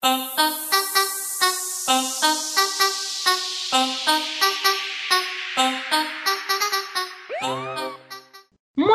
Muy 0.00 0.12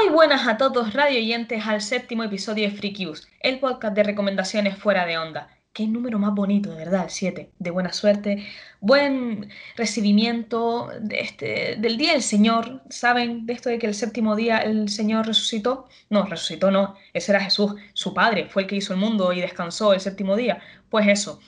buenas 0.10 0.48
a 0.48 0.58
todos 0.58 0.94
radio 0.94 1.20
oyentes 1.20 1.68
al 1.68 1.82
séptimo 1.82 2.24
episodio 2.24 2.70
de 2.70 2.76
Free 2.76 2.96
el 3.42 3.60
podcast 3.60 3.96
de 3.96 4.04
recomendaciones 4.04 4.78
fuera 4.78 5.06
de 5.06 5.18
onda. 5.18 5.50
Qué 5.74 5.88
número 5.88 6.20
más 6.20 6.36
bonito, 6.36 6.70
de 6.70 6.76
verdad, 6.78 7.06
el 7.06 7.10
7. 7.10 7.52
De 7.58 7.72
buena 7.72 7.92
suerte, 7.94 8.46
buen 8.80 9.50
recibimiento 9.76 10.92
este, 11.10 11.78
del 11.80 11.98
día 11.98 12.12
del 12.12 12.22
Señor. 12.22 12.84
¿Saben 12.90 13.48
de 13.48 13.54
esto 13.54 13.70
de 13.70 13.80
que 13.80 13.88
el 13.88 13.96
séptimo 13.96 14.36
día 14.36 14.60
el 14.60 14.88
Señor 14.90 15.26
resucitó? 15.26 15.88
No, 16.12 16.26
resucitó 16.28 16.70
no, 16.70 16.96
ese 17.14 17.32
era 17.32 17.42
Jesús, 17.42 17.74
su 17.94 18.14
Padre, 18.14 18.50
fue 18.50 18.64
el 18.64 18.68
que 18.68 18.76
hizo 18.76 18.94
el 18.94 19.00
mundo 19.00 19.34
y 19.34 19.42
descansó 19.42 19.94
el 19.94 20.00
séptimo 20.00 20.36
día. 20.36 20.62
Pues 20.92 21.08
eso, 21.08 21.40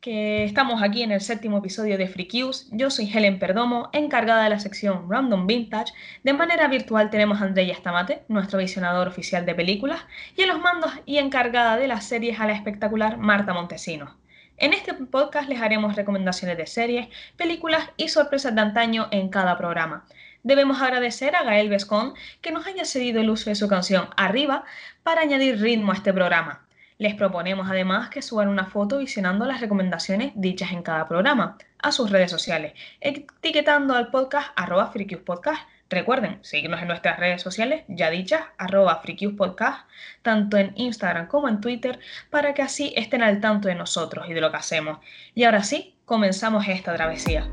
que 0.00 0.44
estamos 0.44 0.80
aquí 0.82 1.02
en 1.02 1.10
el 1.10 1.20
séptimo 1.20 1.58
episodio 1.58 1.98
de 1.98 2.06
Free 2.06 2.28
Yo 2.70 2.90
soy 2.90 3.10
Helen 3.12 3.40
Perdomo, 3.40 3.90
encargada 3.92 4.44
de 4.44 4.50
la 4.50 4.60
sección 4.60 5.10
Random 5.10 5.46
Vintage. 5.46 5.92
De 6.22 6.32
manera 6.32 6.68
virtual 6.68 7.10
tenemos 7.10 7.40
a 7.40 7.46
Andrea 7.46 7.72
Estamate, 7.72 8.22
nuestro 8.28 8.60
visionador 8.60 9.08
oficial 9.08 9.44
de 9.44 9.56
películas, 9.56 10.00
y 10.36 10.42
en 10.42 10.48
los 10.48 10.60
mandos 10.60 10.92
y 11.04 11.18
encargada 11.18 11.76
de 11.76 11.88
las 11.88 12.04
series 12.04 12.38
a 12.38 12.46
la 12.46 12.52
espectacular 12.52 13.18
Marta 13.18 13.52
Montesinos. 13.52 14.10
En 14.56 14.72
este 14.72 14.94
podcast 14.94 15.48
les 15.48 15.60
haremos 15.60 15.96
recomendaciones 15.96 16.56
de 16.56 16.66
series, 16.66 17.08
películas 17.36 17.90
y 17.96 18.08
sorpresas 18.08 18.54
de 18.54 18.60
antaño 18.60 19.08
en 19.10 19.28
cada 19.28 19.58
programa. 19.58 20.04
Debemos 20.44 20.80
agradecer 20.80 21.34
a 21.34 21.42
Gael 21.42 21.68
Vescon 21.68 22.14
que 22.40 22.52
nos 22.52 22.66
haya 22.68 22.84
cedido 22.84 23.20
el 23.20 23.30
uso 23.30 23.50
de 23.50 23.56
su 23.56 23.68
canción 23.68 24.08
Arriba 24.16 24.64
para 25.02 25.22
añadir 25.22 25.60
ritmo 25.60 25.90
a 25.90 25.96
este 25.96 26.12
programa. 26.12 26.67
Les 26.98 27.14
proponemos 27.14 27.70
además 27.70 28.10
que 28.10 28.22
suban 28.22 28.48
una 28.48 28.66
foto 28.66 28.98
visionando 28.98 29.46
las 29.46 29.60
recomendaciones 29.60 30.32
dichas 30.34 30.72
en 30.72 30.82
cada 30.82 31.06
programa 31.06 31.56
a 31.80 31.92
sus 31.92 32.10
redes 32.10 32.28
sociales, 32.28 32.72
etiquetando 33.00 33.94
al 33.94 34.10
podcast 34.10 34.48
arroba 34.56 34.92
Podcast. 35.24 35.62
Recuerden 35.88 36.38
seguirnos 36.42 36.82
en 36.82 36.88
nuestras 36.88 37.18
redes 37.20 37.40
sociales 37.40 37.84
ya 37.86 38.10
dichas, 38.10 38.42
arroba 38.58 39.00
Podcast, 39.36 39.88
tanto 40.22 40.56
en 40.56 40.72
Instagram 40.74 41.28
como 41.28 41.48
en 41.48 41.60
Twitter, 41.60 42.00
para 42.30 42.52
que 42.52 42.62
así 42.62 42.92
estén 42.96 43.22
al 43.22 43.40
tanto 43.40 43.68
de 43.68 43.76
nosotros 43.76 44.28
y 44.28 44.34
de 44.34 44.40
lo 44.40 44.50
que 44.50 44.56
hacemos. 44.56 44.98
Y 45.36 45.44
ahora 45.44 45.62
sí, 45.62 45.94
comenzamos 46.04 46.66
esta 46.66 46.96
travesía. 46.96 47.48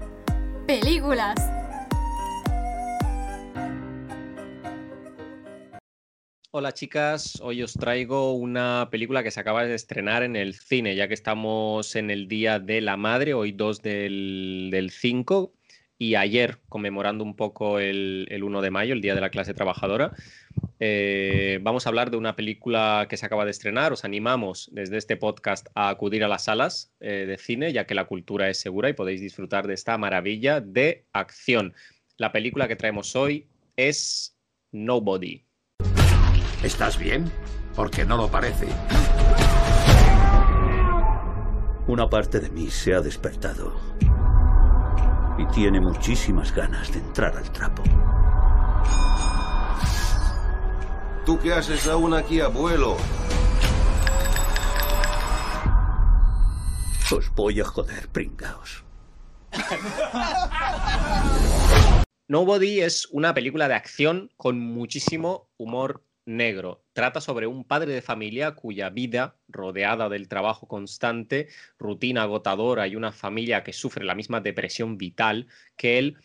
Películas. 0.66 1.36
Hola 6.58 6.74
chicas, 6.74 7.42
hoy 7.42 7.64
os 7.64 7.74
traigo 7.74 8.32
una 8.32 8.88
película 8.90 9.24
que 9.24 9.30
se 9.30 9.42
acaba 9.42 9.66
de 9.66 9.76
estrenar 9.76 10.24
en 10.24 10.38
el 10.38 10.54
cine, 10.54 10.96
ya 10.96 11.10
que 11.10 11.14
estamos 11.14 11.98
en 11.98 12.10
el 12.10 12.30
Día 12.30 12.60
de 12.60 12.80
la 12.80 12.96
Madre, 12.96 13.34
hoy 13.34 13.52
2 13.52 13.82
del, 13.82 14.90
5, 14.90 15.52
y 15.98 16.16
ayer, 16.16 16.60
conmemorando 16.70 17.26
un 17.26 17.36
poco 17.36 17.80
el, 17.80 18.42
1 18.42 18.62
de 18.62 18.72
mayo, 18.72 18.94
el 18.94 19.02
Día 19.02 19.16
de 19.16 19.20
la 19.20 19.32
Clase 19.32 19.54
Trabajadora, 19.54 20.14
eh, 20.80 21.60
vamos 21.62 21.86
a 21.86 21.90
hablar 21.90 22.10
de 22.10 22.16
una 22.16 22.38
película 22.38 23.08
que 23.10 23.18
se 23.18 23.26
acaba 23.26 23.44
de 23.44 23.52
estrenar. 23.52 23.92
Os 23.92 24.06
animamos 24.06 24.70
desde 24.72 24.96
este 24.96 25.18
podcast 25.18 25.68
a 25.76 25.90
acudir 25.90 26.24
a 26.24 26.30
las 26.30 26.46
salas 26.46 26.90
eh, 27.02 27.26
de 27.28 27.38
cine, 27.38 27.74
ya 27.74 27.86
que 27.86 27.96
la 27.96 28.06
cultura 28.06 28.50
es 28.50 28.60
segura 28.60 28.88
y 28.88 28.94
podéis 28.94 29.20
disfrutar 29.20 29.68
de 29.68 29.74
esta 29.74 29.98
maravilla 29.98 30.62
de 30.62 31.04
acción. 31.12 31.74
La 32.16 32.32
película 32.32 32.70
que 32.70 32.78
traemos 32.78 33.14
hoy 33.18 33.46
es 33.76 34.38
Nobody. 34.72 35.45
¿Estás 36.66 36.98
bien? 36.98 37.32
Porque 37.76 38.04
no 38.06 38.18
lo 38.18 38.28
parece. 38.28 38.68
Una 41.86 42.10
parte 42.10 42.40
de 42.40 42.50
mí 42.50 42.72
se 42.72 42.96
ha 42.96 43.02
despertado 43.02 43.80
y 45.38 45.46
tiene 45.54 45.80
muchísimas 45.80 46.52
ganas 46.56 46.92
de 46.92 46.98
entrar 46.98 47.38
al 47.38 47.52
trapo. 47.52 47.84
¿Tú 51.24 51.38
qué 51.38 51.54
haces 51.54 51.88
aún 51.88 52.16
aquí, 52.16 52.42
abuelo? 52.42 52.98
Os 57.16 57.36
voy 57.36 57.62
a 57.62 57.66
joder, 57.66 58.08
pringaos. 58.08 58.84
Nobody 62.28 62.82
es 62.82 63.08
una 63.12 63.36
película 63.36 63.68
de 63.68 63.76
acción 63.76 64.32
con 64.36 64.60
muchísimo 64.60 65.48
humor 65.58 66.05
negro. 66.26 66.84
Trata 66.94 67.22
sobre 67.22 67.48
un 67.48 67.64
padre 67.64 67.94
de 67.94 68.02
familia 68.02 68.52
cuya 68.52 68.90
vida, 68.90 69.36
rodeada 69.48 70.10
del 70.10 70.28
trabajo 70.28 70.68
constante, 70.68 71.48
rutina 71.78 72.24
agotadora 72.24 72.88
y 72.88 72.96
una 72.96 73.12
familia 73.12 73.64
que 73.64 73.74
sufre 73.74 74.06
la 74.06 74.16
misma 74.16 74.42
depresión 74.42 74.98
vital 74.98 75.48
que 75.76 75.98
él, 75.98 76.18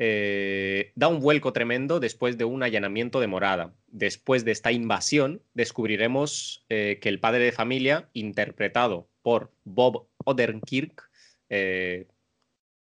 eh, 0.00 0.92
da 0.94 1.08
un 1.08 1.20
vuelco 1.20 1.52
tremendo 1.52 1.98
después 1.98 2.38
de 2.38 2.44
un 2.44 2.62
allanamiento 2.62 3.18
de 3.18 3.26
morada. 3.26 3.74
Después 3.88 4.44
de 4.44 4.52
esta 4.52 4.70
invasión, 4.70 5.42
descubriremos 5.54 6.64
eh, 6.68 6.98
que 7.02 7.08
el 7.08 7.18
padre 7.18 7.44
de 7.44 7.52
familia, 7.52 8.08
interpretado 8.12 9.08
por 9.22 9.52
Bob 9.64 10.06
Odenkirk, 10.24 11.10
eh, 11.48 12.06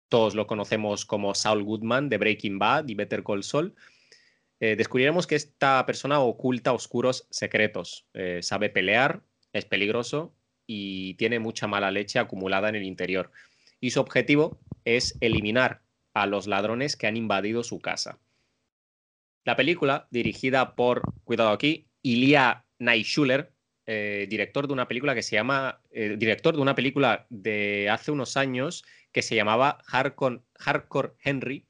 todos 0.09 0.35
lo 0.35 0.47
conocemos 0.47 1.05
como 1.05 1.35
Saul 1.35 1.63
Goodman 1.63 2.09
de 2.09 2.19
Breaking 2.19 2.59
Bad 2.59 2.89
y 2.89 2.95
Better 2.95 3.23
Call 3.23 3.45
Saul, 3.45 3.75
eh, 4.61 4.77
descubriremos 4.77 5.27
que 5.27 5.35
esta 5.35 5.85
persona 5.87 6.21
oculta 6.21 6.73
oscuros 6.73 7.27
secretos, 7.31 8.07
eh, 8.15 8.41
sabe 8.43 8.71
pelear, 8.71 9.23
es 9.53 9.65
peligroso 9.65 10.35
y 10.67 11.15
tiene 11.15 11.39
mucha 11.39 11.67
mala 11.67 11.91
leche 11.91 12.19
acumulada 12.19 12.69
en 12.69 12.77
el 12.77 12.85
interior. 12.85 13.31
Y 13.81 13.91
su 13.91 14.01
objetivo 14.01 14.59
es 14.85 15.17
eliminar 15.21 15.83
a 16.15 16.27
los 16.27 16.47
ladrones 16.47 16.97
que 16.97 17.07
han 17.07 17.17
invadido 17.17 17.65
su 17.65 17.81
casa. 17.81 18.19
La 19.45 19.57
película, 19.57 20.09
dirigida 20.11 20.75
por, 20.75 21.03
cuidado 21.25 21.51
aquí, 21.51 21.89
Ilya 22.03 22.65
Naishuller, 22.79 23.53
eh, 23.87 24.27
director 24.31 24.67
de 24.67 24.73
una 24.73 24.89
película 24.89 25.15
que 25.15 25.23
se 25.23 25.37
llama, 25.37 25.83
director 25.91 26.57
de 26.57 26.63
una 26.63 26.75
película 26.75 27.27
de 27.29 27.91
hace 27.91 28.11
unos 28.11 28.39
años 28.39 28.85
que 29.13 29.21
se 29.21 29.35
llamaba 29.35 29.79
Hardcore 29.87 31.13
Henry, 31.23 31.67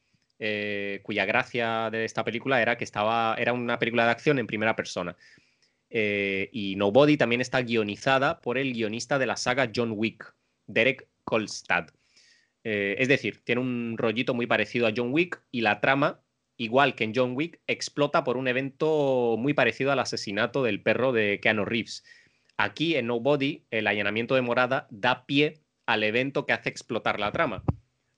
eh, 0.47 1.01
cuya 1.03 1.25
gracia 1.25 1.89
de 1.91 2.05
esta 2.05 2.23
película 2.23 2.61
era 2.61 2.77
que 2.77 2.85
estaba, 2.85 3.35
era 3.39 3.55
una 3.55 3.79
película 3.79 4.05
de 4.05 4.11
acción 4.11 4.39
en 4.39 4.47
primera 4.47 4.77
persona. 4.77 5.17
Eh, 5.89 6.51
y 6.53 6.77
Nobody 6.77 7.17
también 7.17 7.41
está 7.41 7.63
guionizada 7.63 8.43
por 8.43 8.59
el 8.59 8.75
guionista 8.75 9.19
de 9.19 9.25
la 9.25 9.39
saga 9.39 9.71
John 9.75 9.93
Wick, 9.97 10.35
Derek 10.67 11.09
Kolstad. 11.25 11.87
Eh, 12.63 12.97
es 12.99 13.09
decir, 13.09 13.43
tiene 13.43 13.63
un 13.63 13.95
rollito 13.97 14.35
muy 14.35 14.47
parecido 14.47 14.87
a 14.87 14.93
John 14.95 15.15
Wick 15.15 15.43
y 15.51 15.63
la 15.63 15.81
trama, 15.81 16.21
igual 16.59 16.95
que 16.95 17.05
en 17.05 17.15
John 17.15 17.33
Wick, 17.35 17.63
explota 17.67 18.23
por 18.23 18.37
un 18.37 18.47
evento 18.47 19.37
muy 19.39 19.55
parecido 19.55 19.93
al 19.93 20.01
asesinato 20.01 20.63
del 20.63 20.83
perro 20.83 21.13
de 21.13 21.41
Keanu 21.41 21.65
Reeves. 21.65 22.05
Aquí 22.59 22.97
en 22.97 23.07
Nobody, 23.07 23.65
el 23.71 23.87
allanamiento 23.87 24.35
de 24.35 24.43
morada 24.43 24.89
da 24.91 25.25
pie 25.25 25.55
al 25.87 26.03
evento 26.03 26.45
que 26.45 26.53
hace 26.53 26.69
explotar 26.69 27.19
la 27.19 27.33
trama. 27.33 27.65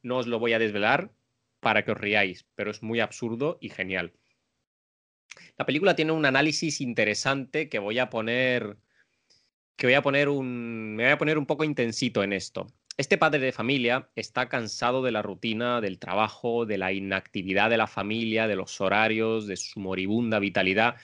No 0.02 0.16
os 0.16 0.26
lo 0.26 0.40
voy 0.40 0.54
a 0.54 0.58
desvelar, 0.58 1.10
para 1.66 1.84
que 1.84 1.90
os 1.90 1.98
riáis, 1.98 2.46
pero 2.54 2.70
es 2.70 2.80
muy 2.84 3.00
absurdo 3.00 3.58
y 3.60 3.70
genial. 3.70 4.12
La 5.58 5.66
película 5.66 5.96
tiene 5.96 6.12
un 6.12 6.24
análisis 6.24 6.80
interesante 6.80 7.68
que 7.68 7.80
voy 7.80 7.98
a 7.98 8.08
poner 8.08 8.76
que 9.74 9.88
voy 9.88 9.94
a 9.94 10.00
poner 10.00 10.28
un 10.28 10.94
me 10.94 11.02
voy 11.02 11.12
a 11.12 11.18
poner 11.18 11.38
un 11.38 11.44
poco 11.44 11.64
intensito 11.64 12.22
en 12.22 12.32
esto. 12.32 12.68
Este 12.96 13.18
padre 13.18 13.40
de 13.40 13.50
familia 13.50 14.08
está 14.14 14.48
cansado 14.48 15.02
de 15.02 15.10
la 15.10 15.22
rutina 15.22 15.80
del 15.80 15.98
trabajo, 15.98 16.66
de 16.66 16.78
la 16.78 16.92
inactividad 16.92 17.68
de 17.68 17.78
la 17.78 17.88
familia, 17.88 18.46
de 18.46 18.54
los 18.54 18.80
horarios, 18.80 19.48
de 19.48 19.56
su 19.56 19.80
moribunda 19.80 20.38
vitalidad. 20.38 20.94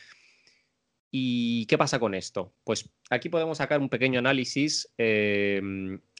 ¿Y 1.15 1.67
qué 1.67 1.77
pasa 1.77 2.01
con 2.01 2.15
esto? 2.15 2.55
Pues 2.65 2.89
aquí 3.11 3.29
podemos 3.29 3.59
sacar 3.59 3.81
un 3.81 3.91
pequeño 3.91 4.19
análisis 4.19 4.91
eh, 4.97 5.61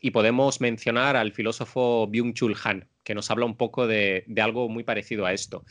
y 0.03 0.11
podemos 0.11 0.61
mencionar 0.61 1.17
al 1.17 1.33
filósofo 1.33 2.07
Byung-Chul 2.09 2.55
Han, 2.63 2.91
que 3.03 3.15
nos 3.15 3.31
habla 3.31 3.47
un 3.47 3.57
poco 3.57 3.87
de, 3.87 4.27
algo 4.37 4.69
muy 4.69 4.85
parecido 4.85 5.25
a 5.25 5.33
esto. 5.33 5.65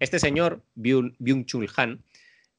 Este 0.00 0.18
señor, 0.18 0.64
Byung-Chul 0.74 1.70
Han, 1.76 2.02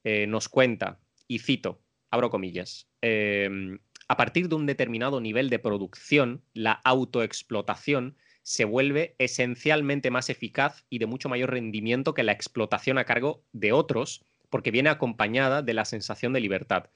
eh, 0.04 0.28
nos 0.28 0.48
cuenta, 0.48 1.00
y 1.26 1.40
cito, 1.40 1.82
abro 2.12 2.30
comillas, 2.30 2.88
em, 3.02 3.80
a 4.06 4.16
partir 4.16 4.48
de 4.48 4.54
un 4.54 4.66
determinado 4.66 5.20
nivel 5.20 5.50
de 5.50 5.58
producción, 5.58 6.44
la 6.52 6.74
autoexplotación 6.84 8.16
se 8.44 8.64
vuelve 8.64 9.16
esencialmente 9.18 10.12
más 10.12 10.30
eficaz 10.30 10.84
y 10.88 10.98
de 10.98 11.06
mucho 11.06 11.28
mayor 11.28 11.50
rendimiento 11.50 12.14
que 12.14 12.22
la 12.22 12.32
explotación 12.32 12.98
a 12.98 13.04
cargo 13.04 13.42
de 13.52 13.72
otros, 13.72 14.24
porque 14.54 14.70
viene 14.70 14.88
acompañada 14.88 15.62
de 15.62 15.74
la 15.74 15.84
sensación 15.84 16.32
de 16.32 16.38
libertad. 16.38 16.88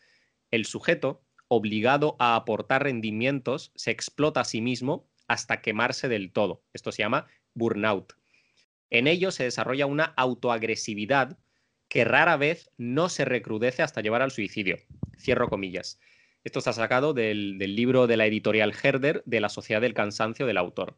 El 0.52 0.64
sujeto 0.64 1.24
obligado 1.48 2.14
a 2.20 2.36
aportar 2.36 2.84
rendimientos, 2.84 3.72
se 3.74 3.90
explota 3.90 4.42
a 4.42 4.44
sí 4.44 4.60
mismo 4.60 5.08
hasta 5.26 5.60
quemarse 5.60 6.06
del 6.08 6.30
todo. 6.30 6.62
Esto 6.72 6.92
se 6.92 7.02
llama 7.02 7.26
burnout. 7.54 8.12
En 8.90 9.08
ello 9.08 9.32
se 9.32 9.42
desarrolla 9.42 9.86
una 9.86 10.04
autoagresividad 10.04 11.36
que 11.88 12.04
rara 12.04 12.36
vez 12.36 12.70
no 12.76 13.08
se 13.08 13.24
recrudece 13.24 13.82
hasta 13.82 14.02
llevar 14.02 14.22
al 14.22 14.30
suicidio. 14.30 14.76
Cierro 15.18 15.48
comillas. 15.48 15.98
Esto 16.44 16.60
está 16.60 16.72
sacado 16.72 17.12
del, 17.12 17.58
del 17.58 17.74
libro 17.74 18.06
de 18.06 18.18
la 18.18 18.26
editorial 18.26 18.72
Herder 18.80 19.24
de 19.26 19.40
la 19.40 19.48
Sociedad 19.48 19.80
del 19.80 19.94
Cansancio 19.94 20.46
del 20.46 20.58
autor. 20.58 20.96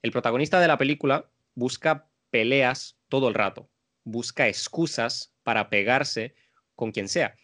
El 0.00 0.12
protagonista 0.12 0.60
de 0.60 0.68
la 0.68 0.78
película 0.78 1.28
busca 1.54 2.06
peleas 2.30 2.96
todo 3.10 3.28
el 3.28 3.34
rato, 3.34 3.68
busca 4.10 4.48
excusas 4.48 5.34
para 5.42 5.70
pegarse 5.70 6.34
con 6.74 6.92
quien 6.92 7.08
sea. 7.08 7.34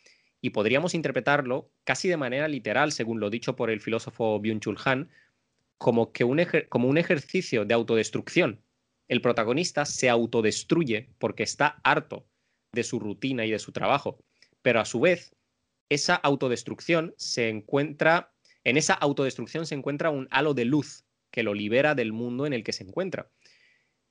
Y 0.41 0.51
podríamos 0.51 0.95
interpretarlo 0.95 1.71
casi 1.85 2.09
de 2.09 2.17
manera 2.17 2.49
literal, 2.49 2.93
según 2.93 3.21
lo 3.21 3.31
dicho 3.31 3.57
por 3.57 3.71
el 3.71 3.81
filósofo 3.81 4.41
Byung-Chul 4.41 4.81
Han, 4.85 5.11
como, 5.79 6.13
que 6.13 6.25
un 6.25 6.41
como 6.69 6.89
un 6.89 6.99
ejercicio 6.99 7.65
de 7.65 7.75
autodestrucción. 7.75 8.63
El 9.09 9.21
protagonista 9.21 9.85
se 9.85 10.09
autodestruye 10.09 11.11
porque 11.19 11.43
está 11.43 11.81
harto 11.85 12.27
de 12.73 12.83
su 12.83 12.99
rutina 12.99 13.45
y 13.47 13.51
de 13.51 13.59
su 13.59 13.73
trabajo, 13.73 14.19
pero 14.63 14.81
a 14.81 14.85
su 14.85 15.01
vez 15.01 15.37
esa 15.89 16.17
autodestrucción 16.17 17.15
se 17.17 17.49
encuentra, 17.49 18.33
en 18.65 18.77
esa 18.77 18.95
autodestrucción 18.95 19.67
se 19.67 19.77
encuentra 19.77 20.11
un 20.11 20.27
halo 20.31 20.55
de 20.55 20.65
luz 20.65 21.05
que 21.31 21.43
lo 21.43 21.55
libera 21.55 21.95
del 21.95 22.13
mundo 22.13 22.47
en 22.47 22.53
el 22.53 22.65
que 22.65 22.73
se 22.73 22.85
encuentra. 22.85 23.31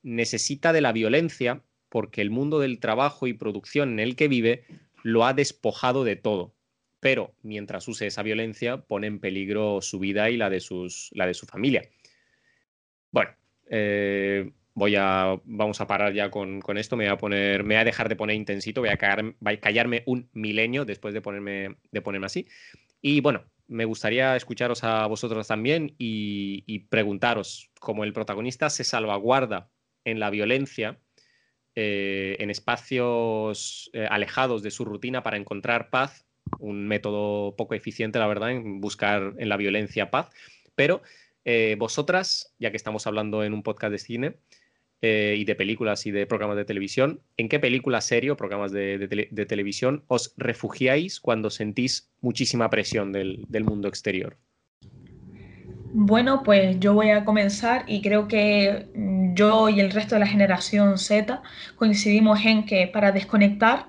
Necesita 0.02 0.72
de 0.72 0.80
la 0.80 0.92
violencia 0.92 1.62
porque 1.88 2.20
el 2.20 2.30
mundo 2.30 2.58
del 2.58 2.80
trabajo 2.80 3.26
y 3.26 3.32
producción 3.32 3.92
en 3.92 4.00
el 4.00 4.16
que 4.16 4.28
vive 4.28 4.64
lo 5.02 5.24
ha 5.24 5.34
despojado 5.34 6.04
de 6.04 6.16
todo. 6.16 6.54
Pero 7.00 7.34
mientras 7.42 7.86
use 7.88 8.06
esa 8.06 8.22
violencia, 8.22 8.78
pone 8.78 9.06
en 9.06 9.20
peligro 9.20 9.80
su 9.80 9.98
vida 9.98 10.30
y 10.30 10.36
la 10.36 10.50
de, 10.50 10.60
sus, 10.60 11.10
la 11.12 11.26
de 11.26 11.34
su 11.34 11.46
familia. 11.46 11.82
Bueno, 13.12 13.30
eh, 13.70 14.50
voy 14.74 14.94
a, 14.96 15.40
vamos 15.44 15.80
a 15.80 15.86
parar 15.86 16.12
ya 16.12 16.30
con, 16.30 16.60
esto. 16.76 16.96
Me 16.96 17.04
voy 17.04 17.12
a 17.12 17.18
poner, 17.18 17.64
me 17.64 17.74
voy 17.74 17.80
a 17.80 17.84
dejar 17.84 18.08
de 18.08 18.16
poner 18.16 18.36
intensito, 18.36 18.80
voy 18.80 18.90
a, 18.90 18.98
callarme 19.58 20.02
un 20.06 20.28
milenio 20.32 20.84
después 20.84 21.14
de 21.14 21.20
ponerme, 21.20 21.76
de 21.90 22.02
ponerme 22.02 22.26
así. 22.26 22.46
Y 23.00 23.20
bueno, 23.20 23.44
me 23.68 23.84
gustaría 23.84 24.36
escucharos 24.36 24.84
a 24.84 25.06
vosotros 25.06 25.46
también 25.48 25.94
y, 25.98 26.64
y 26.66 26.80
preguntaros, 26.80 27.70
como 27.80 28.04
el 28.04 28.12
protagonista 28.12 28.70
se 28.70 28.84
salvaguarda 28.84 29.70
en 30.04 30.20
la 30.20 30.30
violencia, 30.30 30.98
eh, 31.78 32.36
en 32.38 32.48
espacios 32.48 33.90
eh, 33.92 34.06
alejados 34.10 34.62
de 34.62 34.70
su 34.70 34.86
rutina 34.86 35.22
para 35.22 35.36
encontrar 35.36 35.90
paz, 35.90 36.24
un 36.58 36.88
método 36.88 37.54
poco 37.54 37.74
eficiente, 37.74 38.18
la 38.18 38.26
verdad, 38.26 38.50
en 38.50 38.80
buscar 38.80 39.34
en 39.36 39.50
la 39.50 39.58
violencia 39.58 40.10
paz. 40.10 40.30
Pero 40.74 41.02
eh, 41.44 41.76
vosotras, 41.78 42.54
ya 42.58 42.70
que 42.70 42.78
estamos 42.78 43.06
hablando 43.06 43.44
en 43.44 43.52
un 43.52 43.62
podcast 43.62 43.92
de 43.92 43.98
cine 43.98 44.36
y 45.02 45.44
de 45.44 45.54
películas 45.54 46.04
y 46.06 46.10
de 46.10 46.26
programas 46.26 46.56
de 46.56 46.64
televisión, 46.64 47.20
¿en 47.36 47.48
qué 47.48 47.60
película, 47.60 48.00
serie 48.00 48.32
o 48.32 48.36
programas 48.36 48.72
de, 48.72 49.46
televisión 49.46 50.02
os 50.08 50.34
refugiáis 50.36 51.20
cuando 51.20 51.48
sentís 51.48 52.10
muchísima 52.20 52.70
presión 52.70 53.12
del 53.12 53.64
mundo 53.64 53.86
exterior? 53.86 54.36
Bueno, 55.98 56.42
pues 56.42 56.78
yo 56.78 56.92
voy 56.92 57.08
a 57.08 57.24
comenzar 57.24 57.84
y 57.86 58.02
creo 58.02 58.28
que 58.28 58.86
yo 59.36 59.68
y 59.68 59.80
el 59.80 59.92
resto 59.92 60.16
de 60.16 60.20
la 60.20 60.26
generación 60.26 60.98
Z 60.98 61.42
coincidimos 61.76 62.44
en 62.44 62.66
que 62.66 62.88
para 62.88 63.12
desconectar 63.12 63.86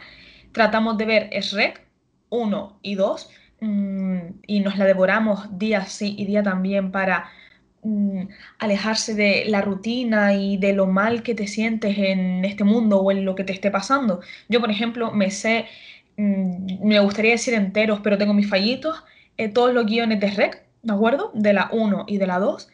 tratamos 0.51 0.97
de 0.97 1.05
ver 1.05 1.29
SREC 1.41 1.81
1 2.29 2.79
y 2.83 2.95
2 2.95 3.29
mm, 3.61 4.17
y 4.45 4.59
nos 4.59 4.77
la 4.77 4.85
devoramos 4.85 5.57
día 5.57 5.85
sí 5.85 6.15
y 6.17 6.25
día 6.25 6.43
también 6.43 6.91
para 6.91 7.29
mm, 7.83 8.23
alejarse 8.59 9.15
de 9.15 9.45
la 9.47 9.61
rutina 9.61 10.33
y 10.35 10.57
de 10.57 10.73
lo 10.73 10.85
mal 10.87 11.23
que 11.23 11.33
te 11.35 11.47
sientes 11.47 11.97
en 11.97 12.45
este 12.45 12.63
mundo 12.63 12.99
o 12.99 13.11
en 13.11 13.25
lo 13.25 13.35
que 13.35 13.43
te 13.43 13.53
esté 13.53 13.71
pasando. 13.71 14.21
Yo, 14.49 14.59
por 14.61 14.71
ejemplo, 14.71 15.11
me 15.11 15.31
sé, 15.31 15.65
me 16.17 16.99
gustaría 16.99 17.31
decir 17.31 17.53
enteros, 17.53 17.99
pero 18.03 18.17
tengo 18.17 18.33
mis 18.33 18.49
fallitos, 18.49 19.03
eh, 19.37 19.49
todos 19.49 19.73
los 19.73 19.85
guiones 19.85 20.19
de 20.19 20.31
SREC 20.31 20.67
¿de 20.87 20.93
acuerdo? 20.93 21.31
De 21.33 21.53
la 21.53 21.69
1 21.71 22.05
y 22.07 22.17
de 22.17 22.27
la 22.27 22.39
2. 22.39 22.69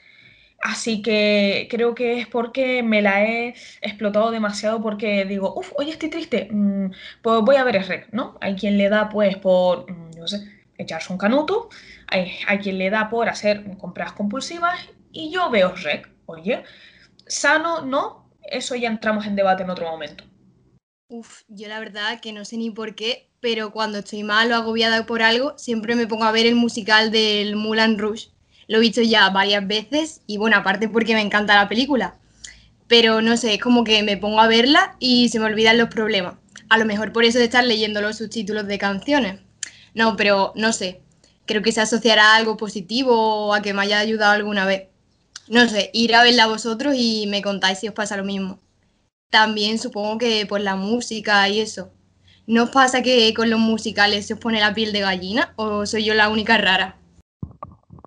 Así 0.63 1.01
que 1.01 1.67
creo 1.69 1.93
que 1.93 2.21
es 2.21 2.27
porque 2.27 2.83
me 2.83 3.01
la 3.01 3.21
he 3.25 3.53
explotado 3.81 4.31
demasiado 4.31 4.81
porque 4.81 5.25
digo, 5.25 5.53
uff, 5.57 5.73
hoy 5.75 5.89
estoy 5.89 6.09
triste, 6.09 6.47
mm, 6.49 6.89
pues 7.21 7.41
voy 7.41 7.57
a 7.57 7.65
ver 7.65 7.75
el 7.75 7.85
rec, 7.85 8.07
¿no? 8.13 8.37
Hay 8.39 8.55
quien 8.55 8.77
le 8.77 8.87
da 8.87 9.09
pues 9.09 9.35
por, 9.35 9.91
mm, 9.91 10.11
no 10.17 10.25
sé, 10.25 10.39
echarse 10.77 11.11
un 11.11 11.19
canuto, 11.19 11.67
hay, 12.07 12.31
hay 12.47 12.59
quien 12.59 12.77
le 12.77 12.89
da 12.89 13.09
por 13.09 13.27
hacer 13.27 13.65
compras 13.77 14.13
compulsivas 14.13 14.79
y 15.11 15.31
yo 15.31 15.49
veo 15.49 15.75
rec. 15.75 16.09
Oye, 16.27 16.63
sano, 17.27 17.81
¿no? 17.81 18.29
Eso 18.41 18.75
ya 18.75 18.87
entramos 18.87 19.25
en 19.25 19.35
debate 19.35 19.63
en 19.63 19.69
otro 19.69 19.91
momento. 19.91 20.23
Uf, 21.09 21.41
yo 21.49 21.67
la 21.67 21.79
verdad 21.79 22.21
que 22.21 22.31
no 22.31 22.45
sé 22.45 22.55
ni 22.55 22.71
por 22.71 22.95
qué, 22.95 23.29
pero 23.41 23.71
cuando 23.73 23.97
estoy 23.99 24.23
mal 24.23 24.49
o 24.53 24.55
agobiada 24.55 25.05
por 25.05 25.23
algo, 25.23 25.57
siempre 25.57 25.97
me 25.97 26.07
pongo 26.07 26.23
a 26.23 26.31
ver 26.31 26.45
el 26.45 26.55
musical 26.55 27.11
del 27.11 27.57
Mulan 27.57 27.97
Rouge. 27.99 28.32
Lo 28.67 28.77
he 28.77 28.81
visto 28.81 29.01
ya 29.01 29.29
varias 29.29 29.67
veces 29.67 30.21
y 30.27 30.37
bueno, 30.37 30.57
aparte 30.57 30.89
porque 30.89 31.13
me 31.13 31.21
encanta 31.21 31.55
la 31.55 31.69
película. 31.69 32.15
Pero 32.87 33.21
no 33.21 33.37
sé, 33.37 33.55
es 33.55 33.61
como 33.61 33.83
que 33.83 34.03
me 34.03 34.17
pongo 34.17 34.39
a 34.39 34.47
verla 34.47 34.95
y 34.99 35.29
se 35.29 35.39
me 35.39 35.45
olvidan 35.45 35.77
los 35.77 35.89
problemas. 35.89 36.35
A 36.69 36.77
lo 36.77 36.85
mejor 36.85 37.11
por 37.13 37.23
eso 37.23 37.39
de 37.39 37.45
estar 37.45 37.63
leyendo 37.63 38.01
los 38.01 38.17
subtítulos 38.17 38.67
de 38.67 38.77
canciones. 38.77 39.41
No, 39.93 40.15
pero 40.15 40.53
no 40.55 40.73
sé. 40.73 41.01
Creo 41.45 41.61
que 41.61 41.71
se 41.71 41.81
asociará 41.81 42.33
a 42.33 42.35
algo 42.37 42.57
positivo 42.57 43.47
o 43.47 43.53
a 43.53 43.61
que 43.61 43.73
me 43.73 43.81
haya 43.81 43.99
ayudado 43.99 44.33
alguna 44.33 44.65
vez. 44.65 44.87
No 45.47 45.67
sé, 45.67 45.89
ir 45.93 46.15
a 46.15 46.23
verla 46.23 46.47
vosotros 46.47 46.95
y 46.97 47.27
me 47.27 47.41
contáis 47.41 47.79
si 47.79 47.87
os 47.87 47.93
pasa 47.93 48.17
lo 48.17 48.23
mismo. 48.23 48.59
También 49.29 49.77
supongo 49.77 50.17
que 50.17 50.45
por 50.45 50.61
la 50.61 50.75
música 50.75 51.47
y 51.49 51.59
eso. 51.59 51.91
¿No 52.47 52.63
os 52.63 52.69
pasa 52.69 53.01
que 53.01 53.33
con 53.33 53.49
los 53.49 53.59
musicales 53.59 54.27
se 54.27 54.33
os 54.33 54.39
pone 54.39 54.59
la 54.59 54.73
piel 54.73 54.93
de 54.93 55.01
gallina 55.01 55.53
o 55.55 55.85
soy 55.85 56.05
yo 56.05 56.13
la 56.13 56.29
única 56.29 56.57
rara? 56.57 56.97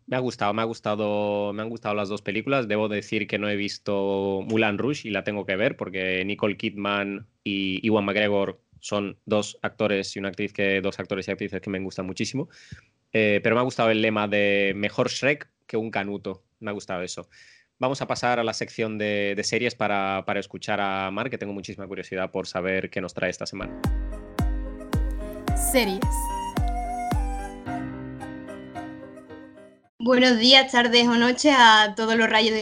Me 0.06 0.16
ha 0.16 0.20
gustado, 0.20 0.54
me 0.54 0.62
ha 0.62 0.64
gustado, 0.64 1.52
me 1.52 1.62
han 1.62 1.68
gustado 1.68 1.94
las 1.94 2.08
dos 2.08 2.22
películas. 2.22 2.68
Debo 2.68 2.88
decir 2.88 3.26
que 3.26 3.38
no 3.38 3.48
he 3.48 3.56
visto 3.56 4.42
Mulan 4.46 4.78
Rouge 4.78 5.08
y 5.08 5.10
la 5.10 5.24
tengo 5.24 5.44
que 5.44 5.56
ver 5.56 5.76
porque 5.76 6.24
Nicole 6.24 6.56
Kidman 6.56 7.26
y 7.42 7.84
Iwan 7.86 8.04
McGregor 8.04 8.60
son 8.80 9.18
dos 9.24 9.58
actores 9.62 10.14
y 10.14 10.20
una 10.20 10.28
actriz 10.28 10.52
que 10.52 10.80
dos 10.80 11.00
actores 11.00 11.26
y 11.26 11.32
actrices 11.32 11.60
que 11.60 11.70
me 11.70 11.80
gustan 11.80 12.06
muchísimo. 12.06 12.48
Eh, 13.12 13.40
pero 13.42 13.56
me 13.56 13.60
ha 13.60 13.64
gustado 13.64 13.90
el 13.90 14.00
lema 14.00 14.28
de 14.28 14.74
mejor 14.76 15.08
Shrek 15.08 15.48
que 15.66 15.76
un 15.76 15.90
canuto. 15.90 16.44
Me 16.60 16.70
ha 16.70 16.74
gustado 16.74 17.02
eso. 17.02 17.28
Vamos 17.78 18.00
a 18.00 18.06
pasar 18.06 18.38
a 18.38 18.44
la 18.44 18.54
sección 18.54 18.96
de, 18.96 19.38
series 19.42 19.74
para, 19.74 20.24
para 20.24 20.40
escuchar 20.40 20.80
a 20.80 21.10
Mar, 21.10 21.28
que 21.30 21.36
tengo 21.36 21.52
muchísima 21.52 21.86
curiosidad 21.86 22.30
por 22.30 22.46
saber 22.46 22.88
qué 22.90 23.00
nos 23.00 23.12
trae 23.12 23.30
esta 23.30 23.44
semana 23.44 23.78
series. 25.76 26.00
Buenos 30.06 30.38
días, 30.38 30.70
tardes 30.70 31.08
o 31.08 31.16
noches 31.16 31.52
a 31.58 31.94
todos 31.96 32.14
los 32.14 32.30
radio, 32.30 32.54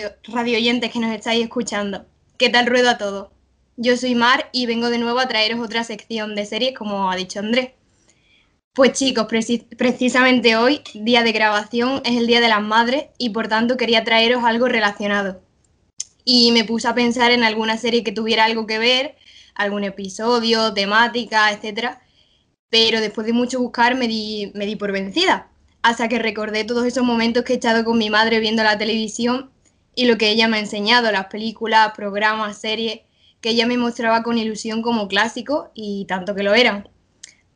oyentes 0.57 0.91
que 0.91 0.99
nos 0.99 1.15
estáis 1.15 1.45
escuchando. 1.45 2.07
¿Qué 2.39 2.49
tal 2.49 2.65
ruedo 2.65 2.89
a 2.89 2.97
todos? 2.97 3.33
Yo 3.77 3.99
soy 3.99 4.15
Mar 4.15 4.49
y 4.51 4.65
vengo 4.65 4.89
de 4.89 4.97
nuevo 4.97 5.19
a 5.19 5.29
traeros 5.29 5.61
otra 5.61 5.85
sección 5.85 6.35
de 6.35 6.47
series, 6.47 6.75
como 6.75 7.11
ha 7.11 7.17
dicho 7.17 7.41
Andrés. 7.41 7.73
Pues 8.73 8.93
chicos, 8.93 9.27
precisamente 9.77 10.57
hoy, 10.57 10.81
día 10.95 11.23
de 11.23 11.33
grabación, 11.33 12.01
es 12.07 12.17
el 12.17 12.27
Día 12.27 12.41
de 12.41 12.49
las 12.49 12.63
Madres 12.63 13.09
y 13.19 13.29
por 13.29 13.47
tanto 13.49 13.77
quería 13.77 14.05
traeros 14.05 14.43
algo 14.43 14.67
relacionado. 14.67 15.43
Y 16.25 16.51
me 16.53 16.65
puse 16.65 16.89
a 16.89 16.95
pensar 16.95 17.31
en 17.31 17.45
alguna 17.45 17.77
serie 17.77 18.03
que 18.03 18.13
tuviera 18.13 18.47
algo 18.47 18.67
que 18.67 18.79
ver, 18.79 19.17
algún 19.55 19.85
episodio, 19.85 20.73
temática, 20.73 21.53
etcétera, 21.53 22.01
pero 22.71 23.03
después 23.03 23.27
de 23.27 23.35
mucho 23.35 23.61
buscar 23.61 23.97
me 23.97 24.09
di, 24.09 24.51
me 24.55 24.65
di 24.65 24.77
por 24.77 24.93
vencida, 24.93 25.51
hasta 25.85 26.09
que 26.09 26.19
recordé 26.19 26.65
todos 26.65 26.87
esos 26.87 27.05
momentos 27.05 27.45
que 27.45 27.53
he 27.53 27.57
echado 27.57 27.85
con 27.85 27.99
mi 27.99 28.09
madre 28.09 28.41
viendo 28.41 28.63
la 28.63 28.79
televisión 28.79 29.51
y 29.95 30.07
lo 30.07 30.17
que 30.17 30.31
ella 30.31 30.49
me 30.49 30.57
ha 30.57 30.61
enseñado, 30.61 31.13
las 31.13 31.27
películas, 31.27 31.93
programas, 31.95 32.57
series, 32.57 33.01
que 33.43 33.51
ella 33.51 33.67
me 33.67 33.77
mostraba 33.77 34.23
con 34.23 34.39
ilusión 34.39 34.81
como 34.81 35.09
clásicos 35.09 35.69
y 35.75 36.07
tanto 36.07 36.35
que 36.35 36.43
lo 36.43 36.55
eran. 36.55 36.89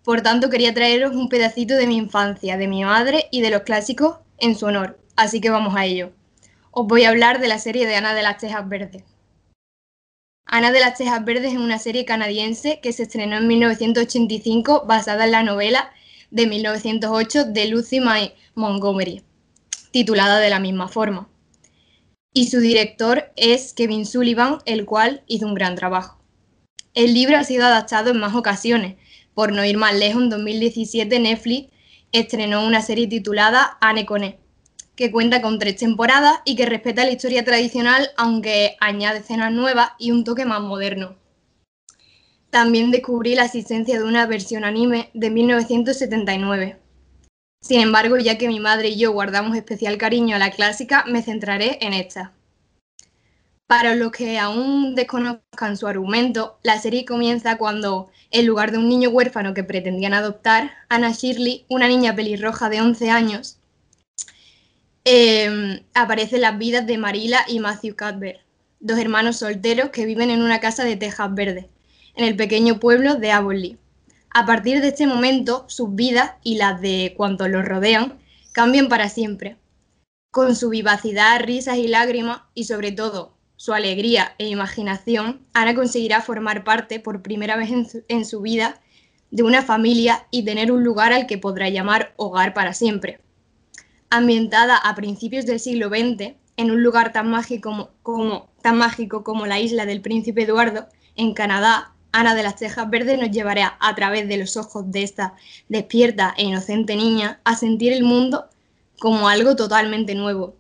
Por 0.04 0.20
tanto, 0.20 0.50
quería 0.50 0.75
traeros 0.75 1.16
un 1.16 1.30
pedacito 1.30 1.75
de 1.75 1.87
mi 1.87 1.97
infancia, 1.97 2.58
de 2.58 2.68
mi 2.68 2.85
madre 2.85 3.28
y 3.30 3.40
de 3.40 3.49
los 3.49 3.62
clásicos 3.62 4.18
en 4.37 4.56
su 4.56 4.66
honor. 4.66 4.99
Así 5.16 5.40
que 5.40 5.49
vamos 5.49 5.75
a 5.75 5.87
ello. 5.87 6.12
Os 6.70 6.87
voy 6.87 7.04
a 7.04 7.08
hablar 7.08 7.40
de 7.40 7.49
la 7.49 7.58
serie 7.58 7.87
de 7.87 7.97
Ana 7.97 8.12
de 8.12 8.23
las 8.23 8.37
Tejas 8.37 8.68
Verdes. 8.68 9.04
Ana 10.44 10.70
de 10.70 10.80
las 10.80 10.99
Tejas 10.99 11.25
Verdes 11.25 11.54
es 11.54 11.58
una 11.58 11.78
serie 11.78 12.04
canadiense 12.04 12.80
que 12.82 12.92
se 12.92 13.04
estrenó 13.04 13.38
en 13.38 13.49
1985 13.49 14.85
basada 14.87 15.25
en 15.25 15.32
la 15.32 15.42
novela 15.42 15.92
de 16.30 16.47
1908 16.47 17.44
de 17.44 17.68
Lucy 17.68 18.00
May 18.00 18.35
Montgomery, 18.54 19.23
titulada 19.90 20.38
de 20.38 20.50
la 20.50 20.61
misma 20.61 20.88
forma. 20.88 21.28
Y 22.32 22.49
su 22.49 22.61
director 22.61 23.32
es 23.37 23.73
Kevin 23.73 24.06
Sullivan, 24.06 24.58
el 24.66 24.85
cual 24.85 25.23
hizo 25.26 25.47
un 25.47 25.54
gran 25.54 25.75
trabajo. 25.75 26.18
El 26.94 27.14
libro 27.14 27.37
ha 27.37 27.44
sido 27.44 27.64
adaptado 27.64 28.11
en 28.11 28.18
más 28.18 28.35
ocasiones. 28.35 28.97
Por 29.35 29.52
no 29.52 29.64
ir 29.64 29.76
más 29.76 29.94
lejos, 29.94 30.23
en 30.23 30.30
2017 30.30 31.18
Netflix 31.20 31.70
estrenó 32.12 32.66
una 32.66 32.82
serie 32.82 33.06
titulada 33.06 33.78
Anne 33.80 34.06
Coné, 34.06 34.38
que 34.97 35.12
cuenta 35.12 35.40
con 35.40 35.58
tres 35.58 35.76
temporadas 35.76 36.40
y 36.44 36.56
que 36.56 36.66
respeta 36.66 37.04
la 37.04 37.12
historia 37.12 37.44
tradicional, 37.44 38.11
aunque 38.16 38.76
añade 38.80 39.20
escenas 39.20 39.52
nuevas 39.52 39.90
y 39.99 40.11
un 40.11 40.25
toque 40.25 40.44
más 40.44 40.61
moderno. 40.61 41.16
También 42.50 42.90
descubrí 42.90 43.35
la 43.35 43.45
existencia 43.45 43.99
de 43.99 44.05
una 44.05 44.26
versión 44.26 44.64
anime 44.64 45.11
de 45.14 45.31
1979. 45.31 46.78
Sin 47.61 47.81
embargo, 47.81 48.17
ya 48.17 48.38
que 48.38 48.49
mi 48.49 48.61
madre 48.61 48.88
y 48.88 48.99
yo 48.99 49.12
guardamos 49.12 49.57
especial 49.57 49.99
cariño 49.99 50.37
a 50.37 50.38
la 50.38 50.50
clásica, 50.50 51.05
me 51.07 51.23
centraré 51.23 51.78
en 51.83 51.93
esta. 51.93 52.33
Para 53.67 53.95
los 53.95 54.12
que 54.12 54.38
aún 54.38 54.95
desconozcan 54.95 55.76
su 55.76 55.87
argumento, 55.87 56.59
la 56.62 56.81
serie 56.81 57.05
comienza 57.05 57.59
cuando, 57.59 58.11
en 58.31 58.47
lugar 58.47 58.73
de 58.73 58.78
un 58.78 58.88
niño 58.88 59.11
huérfano 59.11 59.52
que 59.52 59.64
pretendían 59.64 60.14
adoptar, 60.14 60.71
Anna 60.88 61.12
Shirley, 61.12 61.67
una 61.69 61.87
niña 61.87 62.17
pelirroja 62.17 62.71
de 62.71 62.81
11 62.81 63.11
años, 63.11 63.59
eh, 65.05 65.83
aparece 65.93 66.37
en 66.37 66.43
las 66.43 66.57
vidas 66.57 66.87
de 66.87 66.97
Marila 66.97 67.45
y 67.47 67.61
Matthew 67.61 67.97
Cuthbert, 67.97 68.40
dos 68.81 68.99
hermanos 68.99 69.38
solteros 69.38 69.90
que 69.90 70.07
viven 70.07 70.31
en 70.31 70.40
una 70.40 70.61
casa 70.61 70.85
de 70.85 70.97
tejas 70.97 71.35
verdes, 71.35 71.67
en 72.19 72.25
el 72.25 72.37
pequeño 72.37 72.81
pueblo 72.81 73.15
de 73.15 73.31
Avonlea. 73.31 73.77
A 74.31 74.45
partir 74.45 74.81
de 74.81 74.89
este 74.89 75.07
momento, 75.07 75.65
sus 75.69 75.95
vidas 75.95 76.33
y 76.43 76.57
las 76.57 76.81
de 76.81 77.15
cuantos 77.17 77.49
los 77.49 77.65
rodean 77.65 78.19
cambian 78.53 78.89
para 78.89 79.09
siempre. 79.09 79.57
Con 80.33 80.57
su 80.57 80.69
vivacidad, 80.69 81.41
risas 81.41 81.79
y 81.79 81.87
lágrimas, 81.87 82.43
y 82.55 82.65
sobre 82.65 82.91
todo 82.91 83.39
su 83.55 83.73
alegría 83.73 84.35
e 84.39 84.49
imaginación, 84.49 85.47
Ana 85.55 85.77
conseguirá 85.77 86.21
formar 86.21 86.65
parte 86.65 86.99
por 86.99 87.23
primera 87.23 87.57
vez 87.57 87.71
en 88.09 88.25
su, 88.25 88.41
vida 88.41 88.81
de 89.31 89.45
una 89.45 89.63
familia 89.63 90.27
y 90.33 90.45
tener 90.45 90.73
un 90.73 90.83
lugar 90.83 91.13
al 91.13 91.27
que 91.27 91.39
podrá 91.39 91.69
llamar 91.69 92.15
hogar 92.17 92.53
para 92.53 92.75
siempre. 92.75 93.21
Ambientada 94.11 94.77
a 94.77 94.97
principios 94.97 95.47
del 95.47 95.61
siglo 95.61 95.89
XX, 95.89 96.35
en 96.57 96.71
un 96.73 96.83
lugar 96.83 97.13
tan 97.13 97.31
mágico 97.31 99.23
como 99.23 99.47
la 99.47 99.61
isla 99.61 99.87
del 99.87 100.01
Príncipe 100.01 100.43
Eduardo, 100.43 100.89
en 101.15 101.33
Canadá, 101.35 101.95
Ana 102.12 102.35
de 102.35 102.43
las 102.43 102.57
Tejas 102.57 102.88
Verdes 102.88 103.19
nos 103.19 103.31
llevará 103.31 103.77
a 103.81 103.95
través 103.95 104.29
de 104.29 104.38
los 104.38 104.57
ojos 104.57 104.91
de 104.91 105.03
esta 105.03 105.35
despierta 105.69 106.35
e 106.37 106.45
inocente 106.45 106.97
niña 106.97 107.41
a 107.45 107.55
sentir 107.57 107.93
el 107.93 108.03
mundo 108.03 108.47
como 108.99 109.29
algo 109.29 109.57
totalmente 109.57 110.15
nuevo, 110.15 110.57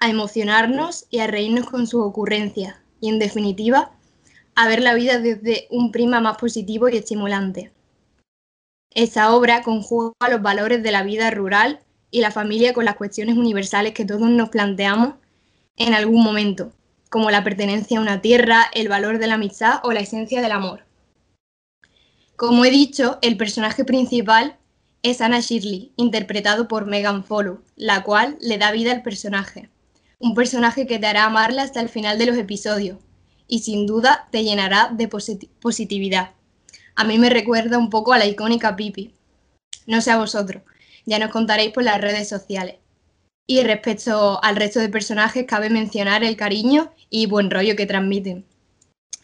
a 0.00 0.08
emocionarnos 0.08 1.06
y 1.10 1.18
a 1.18 1.26
reírnos 1.26 1.68
con 1.68 1.86
sus 1.86 2.02
ocurrencias 2.02 2.76
y, 3.00 3.08
en 3.08 3.18
definitiva, 3.18 3.92
a 4.54 4.68
ver 4.68 4.82
la 4.82 4.94
vida 4.94 5.18
desde 5.18 5.68
un 5.70 5.92
prima 5.92 6.20
más 6.20 6.36
positivo 6.38 6.88
y 6.88 6.96
estimulante. 6.96 7.72
Esta 8.92 9.34
obra 9.34 9.62
conjuga 9.62 10.12
los 10.30 10.42
valores 10.42 10.82
de 10.82 10.90
la 10.90 11.02
vida 11.02 11.30
rural 11.30 11.80
y 12.10 12.20
la 12.20 12.32
familia 12.32 12.74
con 12.74 12.84
las 12.84 12.96
cuestiones 12.96 13.36
universales 13.36 13.92
que 13.92 14.04
todos 14.04 14.28
nos 14.28 14.48
planteamos 14.48 15.14
en 15.76 15.94
algún 15.94 16.24
momento, 16.24 16.72
como 17.10 17.30
la 17.30 17.44
pertenencia 17.44 17.98
a 17.98 18.00
una 18.00 18.22
tierra, 18.22 18.66
el 18.72 18.88
valor 18.88 19.18
de 19.18 19.26
la 19.26 19.34
amistad 19.34 19.80
o 19.82 19.92
la 19.92 20.00
esencia 20.00 20.40
del 20.40 20.52
amor. 20.52 20.86
Como 22.36 22.64
he 22.64 22.70
dicho, 22.70 23.18
el 23.20 23.36
personaje 23.36 23.84
principal 23.84 24.56
es 25.02 25.20
Anna 25.20 25.40
Shirley, 25.40 25.92
interpretado 25.96 26.68
por 26.68 26.86
Megan 26.86 27.24
Follow, 27.24 27.62
la 27.76 28.02
cual 28.02 28.38
le 28.40 28.58
da 28.58 28.70
vida 28.70 28.92
al 28.92 29.02
personaje. 29.02 29.68
Un 30.18 30.34
personaje 30.34 30.86
que 30.86 30.98
te 30.98 31.06
hará 31.06 31.24
amarla 31.24 31.62
hasta 31.62 31.80
el 31.80 31.88
final 31.88 32.16
de 32.16 32.26
los 32.26 32.36
episodios 32.36 32.98
y 33.48 33.60
sin 33.60 33.86
duda 33.86 34.28
te 34.30 34.44
llenará 34.44 34.90
de 34.92 35.08
positividad. 35.08 36.30
A 36.94 37.04
mí 37.04 37.18
me 37.18 37.30
recuerda 37.30 37.78
un 37.78 37.90
poco 37.90 38.12
a 38.12 38.18
la 38.18 38.26
icónica 38.26 38.76
Pipi. 38.76 39.14
No 39.86 40.00
sé 40.00 40.12
a 40.12 40.18
vosotros, 40.18 40.62
ya 41.06 41.18
nos 41.18 41.30
contaréis 41.30 41.72
por 41.72 41.82
las 41.82 42.00
redes 42.00 42.28
sociales. 42.28 42.76
Y 43.50 43.64
respecto 43.64 44.38
al 44.44 44.54
resto 44.54 44.78
de 44.78 44.88
personajes, 44.88 45.44
cabe 45.44 45.70
mencionar 45.70 46.22
el 46.22 46.36
cariño 46.36 46.92
y 47.08 47.26
buen 47.26 47.50
rollo 47.50 47.74
que 47.74 47.84
transmiten. 47.84 48.44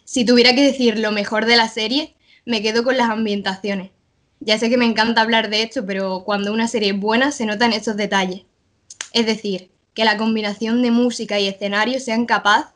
Si 0.05 0.25
tuviera 0.25 0.53
que 0.53 0.67
decir 0.67 0.99
lo 0.99 1.13
mejor 1.13 1.47
de 1.47 1.55
la 1.55 1.69
serie, 1.69 2.17
me 2.45 2.61
quedo 2.61 2.83
con 2.83 2.97
las 2.97 3.09
ambientaciones. 3.09 3.93
Ya 4.41 4.59
sé 4.59 4.69
que 4.69 4.79
me 4.79 4.85
encanta 4.85 5.21
hablar 5.21 5.49
de 5.49 5.63
esto, 5.63 5.87
pero 5.87 6.25
cuando 6.25 6.53
una 6.53 6.67
serie 6.67 6.91
es 6.91 6.99
buena 6.99 7.31
se 7.31 7.47
notan 7.47 7.73
estos 7.73 7.97
detalles. 7.97 8.43
Es 9.13 9.27
decir, 9.27 9.71
que 9.95 10.05
la 10.05 10.17
combinación 10.17 10.83
de 10.83 10.91
música 10.91 11.39
y 11.39 11.47
escenario 11.47 12.01
sean 12.01 12.27
capaz 12.27 12.75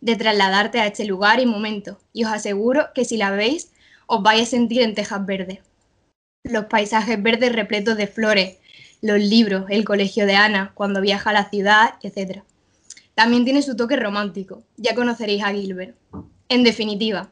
de 0.00 0.14
trasladarte 0.14 0.78
a 0.78 0.86
este 0.86 1.04
lugar 1.04 1.40
y 1.40 1.46
momento. 1.46 1.98
Y 2.12 2.22
os 2.26 2.30
aseguro 2.30 2.90
que 2.94 3.04
si 3.04 3.16
la 3.16 3.32
veis, 3.32 3.72
os 4.06 4.22
vais 4.22 4.42
a 4.42 4.46
sentir 4.46 4.82
en 4.82 4.94
Tejas 4.94 5.26
Verdes 5.26 5.58
los 6.44 6.64
paisajes 6.66 7.22
verdes 7.22 7.52
repletos 7.52 7.96
de 7.96 8.06
flores, 8.06 8.56
los 9.02 9.18
libros, 9.18 9.66
el 9.68 9.84
colegio 9.84 10.26
de 10.26 10.36
Ana, 10.36 10.70
cuando 10.74 11.00
viaja 11.00 11.30
a 11.30 11.32
la 11.32 11.50
ciudad, 11.50 11.94
etc. 12.02 12.42
También 13.14 13.44
tiene 13.44 13.60
su 13.60 13.76
toque 13.76 13.96
romántico, 13.96 14.62
ya 14.76 14.94
conoceréis 14.94 15.42
a 15.42 15.52
Gilbert. 15.52 15.96
En 16.48 16.62
definitiva, 16.62 17.30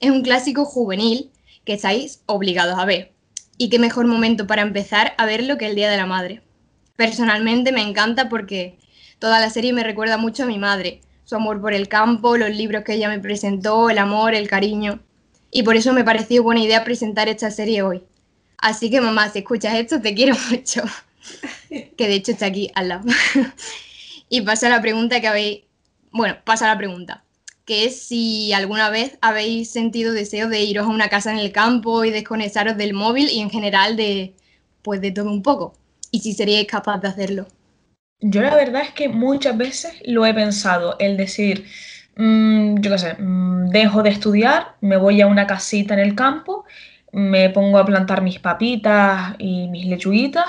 es 0.00 0.10
un 0.10 0.22
clásico 0.22 0.64
juvenil 0.64 1.30
que 1.64 1.74
estáis 1.74 2.22
obligados 2.24 2.78
a 2.78 2.86
ver. 2.86 3.12
Y 3.58 3.68
qué 3.68 3.78
mejor 3.78 4.06
momento 4.06 4.46
para 4.46 4.62
empezar 4.62 5.12
a 5.18 5.26
verlo 5.26 5.58
que 5.58 5.66
el 5.66 5.76
Día 5.76 5.90
de 5.90 5.98
la 5.98 6.06
Madre. 6.06 6.42
Personalmente 6.96 7.70
me 7.70 7.82
encanta 7.82 8.30
porque 8.30 8.78
toda 9.18 9.40
la 9.40 9.50
serie 9.50 9.74
me 9.74 9.84
recuerda 9.84 10.16
mucho 10.16 10.44
a 10.44 10.46
mi 10.46 10.58
madre, 10.58 11.02
su 11.24 11.36
amor 11.36 11.60
por 11.60 11.74
el 11.74 11.86
campo, 11.88 12.38
los 12.38 12.50
libros 12.50 12.82
que 12.82 12.94
ella 12.94 13.10
me 13.10 13.20
presentó, 13.20 13.90
el 13.90 13.98
amor, 13.98 14.34
el 14.34 14.48
cariño. 14.48 15.00
Y 15.50 15.64
por 15.64 15.76
eso 15.76 15.92
me 15.92 16.04
pareció 16.04 16.42
buena 16.42 16.62
idea 16.62 16.82
presentar 16.82 17.28
esta 17.28 17.50
serie 17.50 17.82
hoy. 17.82 18.02
Así 18.56 18.90
que 18.90 19.00
mamá, 19.00 19.28
si 19.28 19.40
escuchas 19.40 19.74
esto, 19.74 20.00
te 20.00 20.14
quiero 20.14 20.34
mucho. 20.50 20.82
Que 21.68 22.08
de 22.08 22.14
hecho 22.14 22.32
está 22.32 22.46
aquí 22.46 22.70
al 22.74 22.88
lado. 22.88 23.08
y 24.28 24.40
pasa 24.42 24.68
la 24.68 24.80
pregunta 24.80 25.20
que 25.20 25.28
habéis, 25.28 25.60
bueno, 26.10 26.36
pasa 26.44 26.66
la 26.66 26.78
pregunta, 26.78 27.24
que 27.64 27.84
es 27.84 28.02
si 28.02 28.52
alguna 28.52 28.90
vez 28.90 29.18
habéis 29.20 29.70
sentido 29.70 30.12
deseo 30.12 30.48
de 30.48 30.60
iros 30.60 30.86
a 30.86 30.90
una 30.90 31.08
casa 31.08 31.32
en 31.32 31.38
el 31.38 31.52
campo 31.52 32.04
y 32.04 32.10
desconectaros 32.10 32.76
del 32.76 32.94
móvil 32.94 33.28
y 33.30 33.40
en 33.40 33.50
general 33.50 33.96
de, 33.96 34.34
pues 34.82 35.00
de 35.00 35.12
todo 35.12 35.30
un 35.30 35.42
poco. 35.42 35.74
Y 36.10 36.20
si 36.20 36.32
seríais 36.32 36.66
capaz 36.66 36.98
de 36.98 37.08
hacerlo. 37.08 37.46
Yo 38.20 38.42
la 38.42 38.54
verdad 38.54 38.82
es 38.82 38.90
que 38.90 39.08
muchas 39.08 39.56
veces 39.56 39.92
lo 40.04 40.26
he 40.26 40.34
pensado, 40.34 40.96
el 40.98 41.16
decir, 41.16 41.66
mmm, 42.16 42.80
yo 42.80 42.90
qué 42.90 42.98
sé, 42.98 43.14
mmm, 43.14 43.68
dejo 43.70 44.02
de 44.02 44.10
estudiar, 44.10 44.74
me 44.80 44.96
voy 44.96 45.20
a 45.20 45.26
una 45.26 45.46
casita 45.46 45.94
en 45.94 46.00
el 46.00 46.14
campo 46.14 46.66
me 47.12 47.50
pongo 47.50 47.78
a 47.78 47.84
plantar 47.84 48.22
mis 48.22 48.38
papitas 48.38 49.34
y 49.38 49.68
mis 49.68 49.86
lechuguitas 49.86 50.46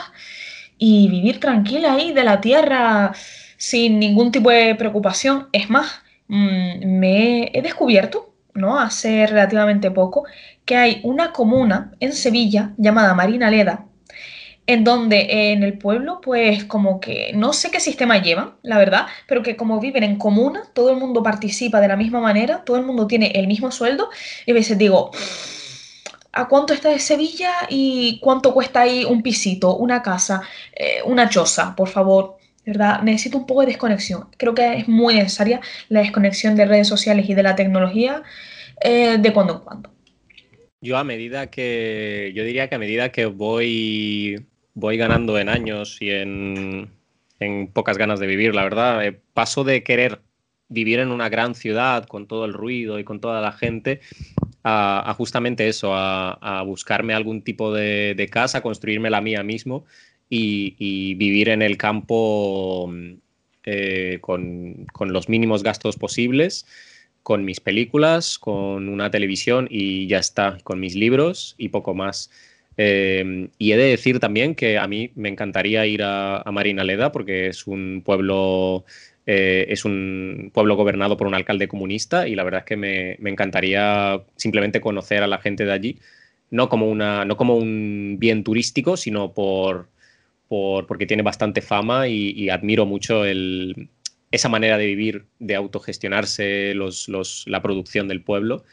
y 0.83 1.07
vivir 1.09 1.39
tranquila 1.39 1.93
ahí 1.93 2.11
de 2.11 2.23
la 2.23 2.41
tierra 2.41 3.13
sin 3.55 3.99
ningún 3.99 4.31
tipo 4.31 4.49
de 4.49 4.73
preocupación. 4.73 5.47
Es 5.53 5.69
más, 5.69 6.01
mm, 6.27 6.99
me 6.99 7.51
he 7.53 7.61
descubierto, 7.61 8.33
¿no? 8.55 8.79
Hace 8.79 9.27
relativamente 9.27 9.91
poco, 9.91 10.25
que 10.65 10.75
hay 10.75 10.99
una 11.03 11.33
comuna 11.33 11.91
en 11.99 12.13
Sevilla 12.13 12.73
llamada 12.77 13.13
Marina 13.13 13.51
Leda, 13.51 13.85
en 14.65 14.83
donde 14.83 15.51
en 15.51 15.61
el 15.61 15.77
pueblo, 15.77 16.19
pues 16.19 16.63
como 16.63 16.99
que 16.99 17.31
no 17.35 17.53
sé 17.53 17.69
qué 17.69 17.79
sistema 17.79 18.17
llevan, 18.19 18.55
la 18.63 18.79
verdad, 18.79 19.05
pero 19.27 19.43
que 19.43 19.55
como 19.55 19.79
viven 19.79 20.03
en 20.03 20.17
comuna, 20.17 20.63
todo 20.73 20.89
el 20.89 20.97
mundo 20.97 21.21
participa 21.21 21.79
de 21.79 21.89
la 21.89 21.95
misma 21.95 22.21
manera, 22.21 22.63
todo 22.65 22.77
el 22.77 22.85
mundo 22.85 23.05
tiene 23.05 23.27
el 23.35 23.45
mismo 23.45 23.69
sueldo, 23.71 24.09
y 24.47 24.51
a 24.51 24.55
veces 24.55 24.79
digo, 24.79 25.11
a 26.33 26.47
cuánto 26.47 26.73
está 26.73 26.89
de 26.89 26.99
Sevilla 26.99 27.51
y 27.69 28.19
cuánto 28.21 28.53
cuesta 28.53 28.81
ahí 28.81 29.05
un 29.05 29.21
pisito, 29.21 29.75
una 29.75 30.01
casa, 30.01 30.41
eh, 30.73 31.01
una 31.05 31.29
choza, 31.29 31.75
por 31.75 31.89
favor. 31.89 32.37
¿verdad? 32.65 33.01
Necesito 33.01 33.39
un 33.39 33.47
poco 33.47 33.61
de 33.61 33.67
desconexión. 33.67 34.27
Creo 34.37 34.53
que 34.53 34.73
es 34.75 34.87
muy 34.87 35.15
necesaria 35.15 35.61
la 35.89 36.01
desconexión 36.01 36.55
de 36.55 36.65
redes 36.65 36.87
sociales 36.87 37.27
y 37.27 37.33
de 37.33 37.43
la 37.43 37.55
tecnología 37.55 38.21
eh, 38.83 39.17
de 39.19 39.33
cuando 39.33 39.53
en 39.53 39.59
cuando. 39.59 39.91
Yo 40.79 40.97
a 40.97 41.03
medida 41.03 41.47
que, 41.47 42.31
yo 42.35 42.43
diría 42.43 42.67
que 42.69 42.75
a 42.75 42.79
medida 42.79 43.11
que 43.11 43.25
voy, 43.25 44.45
voy 44.73 44.97
ganando 44.97 45.37
en 45.37 45.49
años 45.49 45.97
y 46.01 46.11
en, 46.11 46.89
en 47.39 47.67
pocas 47.67 47.97
ganas 47.97 48.19
de 48.19 48.27
vivir, 48.27 48.55
la 48.55 48.63
verdad, 48.63 49.05
eh, 49.05 49.19
paso 49.33 49.63
de 49.63 49.83
querer 49.83 50.21
vivir 50.69 50.99
en 50.99 51.11
una 51.11 51.29
gran 51.29 51.53
ciudad 51.53 52.05
con 52.05 52.27
todo 52.27 52.45
el 52.45 52.53
ruido 52.53 52.97
y 52.97 53.03
con 53.03 53.19
toda 53.19 53.41
la 53.41 53.51
gente 53.51 53.99
a, 54.63 55.13
justamente 55.17 55.67
eso, 55.67 55.91
a, 55.93 56.63
buscarme 56.65 57.13
algún 57.13 57.41
tipo 57.41 57.73
de, 57.73 58.29
casa, 58.31 58.61
construirme 58.61 59.09
la 59.09 59.21
mía 59.21 59.43
mismo 59.43 59.85
y, 60.29 61.15
vivir 61.15 61.49
en 61.49 61.61
el 61.61 61.77
campo 61.77 62.91
eh, 63.65 64.19
con, 64.21 64.87
los 64.99 65.29
mínimos 65.29 65.63
gastos 65.63 65.97
posibles, 65.97 66.65
con 67.23 67.45
mis 67.45 67.59
películas, 67.59 68.39
con 68.39 68.89
una 68.89 69.11
televisión 69.11 69.67
y 69.69 70.07
ya 70.07 70.19
está, 70.19 70.57
con 70.63 70.79
mis 70.79 70.95
libros 70.95 71.55
y 71.57 71.69
poco 71.69 71.93
más. 71.93 72.29
Eh, 72.77 73.49
y 73.57 73.73
he 73.73 73.77
de 73.77 73.83
decir 73.83 74.19
también 74.19 74.55
que 74.55 74.77
a 74.77 74.87
mí 74.87 75.11
me 75.15 75.29
encantaría 75.29 75.85
ir 75.85 76.03
a, 76.03 76.37
a 76.37 76.51
Marinaleda 76.51 77.11
porque 77.11 77.47
es 77.47 77.67
un 77.67 78.01
pueblo 78.03 78.85
eh, 79.25 79.65
es 79.69 79.85
un 79.85 80.51
pueblo 80.53 80.75
gobernado 80.75 81.17
por 81.17 81.27
un 81.27 81.35
alcalde 81.35 81.67
comunista 81.67 82.27
y 82.27 82.35
la 82.35 82.43
verdad 82.43 82.59
es 82.61 82.65
que 82.65 82.77
me, 82.77 83.13
encantaría 83.29 84.21
simplemente 84.35 84.81
conocer 84.81 85.23
a 85.23 85.27
la 85.27 85.37
gente 85.39 85.65
de 85.65 85.71
allí, 85.71 85.99
no 86.49 86.69
como, 86.69 86.89
una, 86.89 87.25
no 87.25 87.37
como 87.37 87.55
un 87.55 88.17
bien 88.19 88.43
turístico, 88.43 88.97
sino 88.97 89.33
por, 89.33 89.89
porque 90.49 91.05
tiene 91.05 91.23
bastante 91.23 91.61
fama 91.61 92.07
y, 92.07 92.49
admiro 92.49 92.85
mucho 92.85 93.23
esa 94.31 94.49
manera 94.49 94.77
de 94.77 94.85
vivir, 94.87 95.25
de 95.39 95.55
autogestionarse 95.55 96.73
la 97.45 97.61
producción 97.61 98.07
del 98.07 98.23
pueblo 98.23 98.63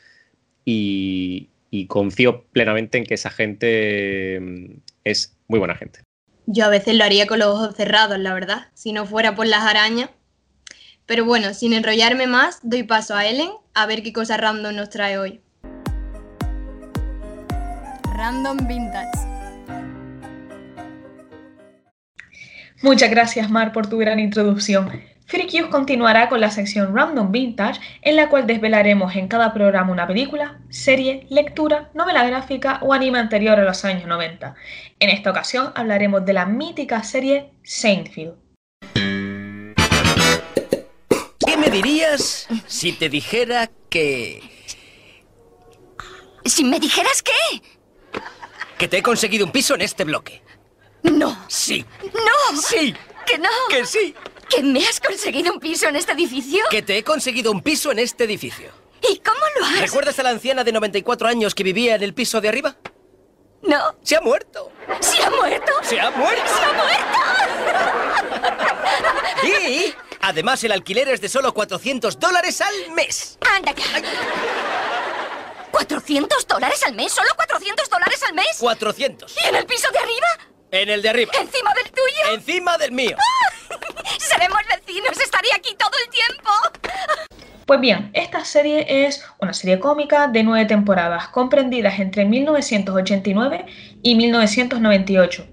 y 0.64 1.48
confío 1.88 2.44
plenamente 2.52 2.98
en 2.98 3.04
que 3.04 3.14
esa 3.14 3.30
gente 3.30 4.38
mm, 4.40 4.80
es 5.04 5.36
muy 5.48 5.58
buena 5.58 5.76
gente. 5.76 6.00
Yo 6.50 6.64
a 6.64 6.70
veces 6.70 6.94
lo 6.94 7.04
haría 7.04 7.26
con 7.26 7.40
los 7.40 7.48
ojos 7.48 7.76
cerrados, 7.76 8.18
la 8.18 8.32
verdad, 8.32 8.68
si 8.72 8.92
no 8.92 9.04
fuera 9.04 9.34
por 9.34 9.46
las 9.46 9.64
arañas. 9.64 10.08
Pero 11.08 11.24
bueno, 11.24 11.54
sin 11.54 11.72
enrollarme 11.72 12.26
más, 12.26 12.60
doy 12.62 12.82
paso 12.82 13.16
a 13.16 13.24
Ellen 13.24 13.48
a 13.72 13.86
ver 13.86 14.02
qué 14.02 14.12
cosa 14.12 14.36
random 14.36 14.76
nos 14.76 14.90
trae 14.90 15.16
hoy. 15.16 15.40
Random 18.14 18.58
Vintage. 18.68 19.18
Muchas 22.82 23.10
gracias, 23.10 23.48
Mar, 23.48 23.72
por 23.72 23.86
tu 23.86 23.96
gran 23.96 24.20
introducción. 24.20 24.90
Freakius 25.24 25.68
continuará 25.68 26.28
con 26.28 26.42
la 26.42 26.50
sección 26.50 26.94
Random 26.94 27.32
Vintage, 27.32 27.80
en 28.02 28.16
la 28.16 28.28
cual 28.28 28.46
desvelaremos 28.46 29.16
en 29.16 29.28
cada 29.28 29.54
programa 29.54 29.90
una 29.90 30.06
película, 30.06 30.58
serie, 30.68 31.26
lectura, 31.30 31.88
novela 31.94 32.26
gráfica 32.26 32.80
o 32.82 32.92
anime 32.92 33.18
anterior 33.18 33.58
a 33.58 33.64
los 33.64 33.82
años 33.86 34.06
90. 34.06 34.54
En 35.00 35.08
esta 35.08 35.30
ocasión 35.30 35.72
hablaremos 35.74 36.26
de 36.26 36.34
la 36.34 36.44
mítica 36.44 37.02
serie 37.02 37.54
Seinfeld. 37.62 38.47
Me 41.68 41.76
dirías 41.76 42.46
si 42.66 42.92
te 42.92 43.08
dijera 43.08 43.70
que... 43.90 44.42
¿Si 46.44 46.64
me 46.64 46.80
dijeras 46.80 47.22
qué? 47.22 47.32
que 48.78 48.88
te 48.88 48.98
he 48.98 49.02
conseguido 49.02 49.44
un 49.44 49.52
piso 49.52 49.74
en 49.74 49.82
este 49.82 50.04
bloque? 50.04 50.40
No. 51.02 51.36
Sí. 51.48 51.84
No. 52.02 52.60
Sí. 52.62 52.94
Que 53.26 53.38
no. 53.38 53.50
Que 53.68 53.84
sí. 53.84 54.14
¿Que 54.48 54.62
me 54.62 54.86
has 54.86 55.00
conseguido 55.00 55.52
un 55.52 55.60
piso 55.60 55.88
en 55.88 55.96
este 55.96 56.12
edificio? 56.12 56.64
Que 56.70 56.80
te 56.80 56.96
he 56.96 57.04
conseguido 57.04 57.52
un 57.52 57.60
piso 57.60 57.90
en 57.92 57.98
este 57.98 58.24
edificio. 58.24 58.70
¿Y 59.02 59.18
cómo 59.18 59.40
lo 59.58 59.66
has? 59.66 59.80
¿Recuerdas 59.80 60.18
a 60.20 60.22
la 60.22 60.30
anciana 60.30 60.64
de 60.64 60.72
94 60.72 61.28
años 61.28 61.54
que 61.54 61.64
vivía 61.64 61.96
en 61.96 62.02
el 62.02 62.14
piso 62.14 62.40
de 62.40 62.48
arriba? 62.48 62.76
No. 63.62 63.96
Se 64.02 64.16
ha 64.16 64.20
muerto. 64.20 64.70
¿Se 65.00 65.22
ha 65.22 65.30
muerto? 65.30 65.72
Se 65.82 66.00
ha 66.00 66.10
muerto. 66.12 66.42
¡Se 66.46 66.64
ha 66.64 66.72
muerto! 66.72 67.08
Y 69.44 69.94
además 70.20 70.62
el 70.64 70.72
alquiler 70.72 71.08
es 71.08 71.20
de 71.20 71.28
solo 71.28 71.52
400 71.54 72.18
dólares 72.18 72.60
al 72.60 72.94
mes. 72.94 73.38
Anda 73.56 73.74
ya. 73.74 73.84
¿400 75.72 76.46
dólares 76.46 76.82
al 76.86 76.94
mes? 76.94 77.12
¿Solo 77.12 77.28
400 77.36 77.88
dólares 77.88 78.22
al 78.24 78.34
mes? 78.34 78.56
400. 78.58 79.36
¿Y 79.44 79.48
en 79.48 79.56
el 79.56 79.66
piso 79.66 79.90
de 79.90 79.98
arriba? 79.98 80.26
En 80.70 80.88
el 80.88 81.02
de 81.02 81.08
arriba. 81.08 81.32
¿Encima 81.40 81.72
del 81.74 81.90
tuyo? 81.92 82.34
Encima 82.34 82.78
del 82.78 82.92
mío. 82.92 83.16
Seremos 84.18 84.58
vecinos, 84.68 85.18
estaré 85.18 85.48
aquí 85.54 85.74
todo 85.76 85.92
el 86.04 86.10
tiempo. 86.10 86.50
Pues 87.68 87.80
bien, 87.80 88.10
esta 88.14 88.44
serie 88.44 89.06
es 89.06 89.22
una 89.40 89.52
serie 89.52 89.78
cómica 89.78 90.26
de 90.26 90.42
nueve 90.42 90.66
temporadas, 90.66 91.28
comprendidas 91.28 92.00
entre 92.00 92.24
1989 92.24 93.66
y 94.02 94.14
1998, 94.14 95.46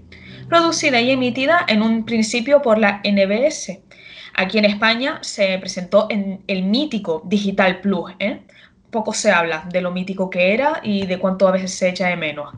producida 0.48 1.00
y 1.00 1.10
emitida 1.10 1.64
en 1.68 1.82
un 1.82 2.06
principio 2.06 2.62
por 2.62 2.78
la 2.78 3.02
NBS. 3.04 3.80
Aquí 4.38 4.58
en 4.58 4.66
España 4.66 5.18
se 5.22 5.58
presentó 5.58 6.08
en 6.10 6.44
el 6.46 6.62
mítico 6.62 7.22
Digital 7.24 7.80
Plus. 7.80 8.12
¿eh? 8.18 8.42
Poco 8.90 9.14
se 9.14 9.32
habla 9.32 9.64
de 9.72 9.80
lo 9.80 9.90
mítico 9.90 10.28
que 10.28 10.52
era 10.52 10.80
y 10.82 11.06
de 11.06 11.18
cuánto 11.18 11.48
a 11.48 11.52
veces 11.52 11.74
se 11.74 11.88
echa 11.88 12.08
de 12.08 12.16
menos. 12.16 12.52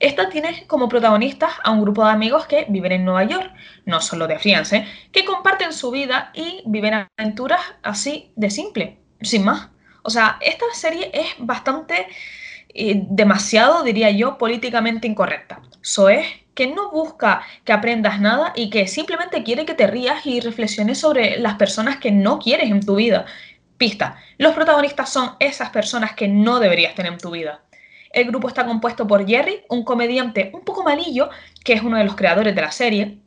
Esta 0.00 0.28
tiene 0.28 0.66
como 0.66 0.88
protagonistas 0.88 1.52
a 1.62 1.70
un 1.70 1.82
grupo 1.82 2.04
de 2.04 2.10
amigos 2.10 2.46
que 2.46 2.66
viven 2.68 2.90
en 2.92 3.04
Nueva 3.04 3.22
York, 3.24 3.52
no 3.84 4.00
solo 4.00 4.26
de 4.26 4.40
Friance, 4.40 4.84
que 5.12 5.24
comparten 5.24 5.72
su 5.72 5.92
vida 5.92 6.32
y 6.34 6.62
viven 6.66 7.06
aventuras 7.16 7.60
así 7.82 8.32
de 8.34 8.50
simple, 8.50 8.98
sin 9.20 9.44
más. 9.44 9.68
O 10.02 10.10
sea, 10.10 10.38
esta 10.40 10.64
serie 10.72 11.10
es 11.14 11.28
bastante, 11.38 12.08
eh, 12.70 13.04
demasiado, 13.08 13.84
diría 13.84 14.10
yo, 14.10 14.36
políticamente 14.36 15.06
incorrecta. 15.06 15.60
Eso 15.80 16.08
es 16.08 16.26
que 16.54 16.66
no 16.66 16.90
busca 16.90 17.42
que 17.64 17.72
aprendas 17.72 18.20
nada 18.20 18.52
y 18.54 18.70
que 18.70 18.86
simplemente 18.86 19.42
quiere 19.42 19.64
que 19.64 19.74
te 19.74 19.86
rías 19.86 20.26
y 20.26 20.40
reflexiones 20.40 20.98
sobre 20.98 21.38
las 21.38 21.54
personas 21.54 21.98
que 21.98 22.10
no 22.10 22.38
quieres 22.38 22.70
en 22.70 22.84
tu 22.84 22.96
vida. 22.96 23.26
Pista, 23.78 24.18
los 24.38 24.54
protagonistas 24.54 25.10
son 25.10 25.36
esas 25.40 25.70
personas 25.70 26.14
que 26.14 26.28
no 26.28 26.60
deberías 26.60 26.94
tener 26.94 27.12
en 27.12 27.18
tu 27.18 27.30
vida. 27.30 27.62
El 28.12 28.26
grupo 28.26 28.48
está 28.48 28.66
compuesto 28.66 29.06
por 29.06 29.26
Jerry, 29.26 29.62
un 29.68 29.84
comediante 29.84 30.50
un 30.52 30.62
poco 30.62 30.82
malillo, 30.82 31.30
que 31.64 31.74
es 31.74 31.82
uno 31.82 31.96
de 31.96 32.04
los 32.04 32.16
creadores 32.16 32.54
de 32.54 32.60
la 32.60 32.72
serie. 32.72 33.18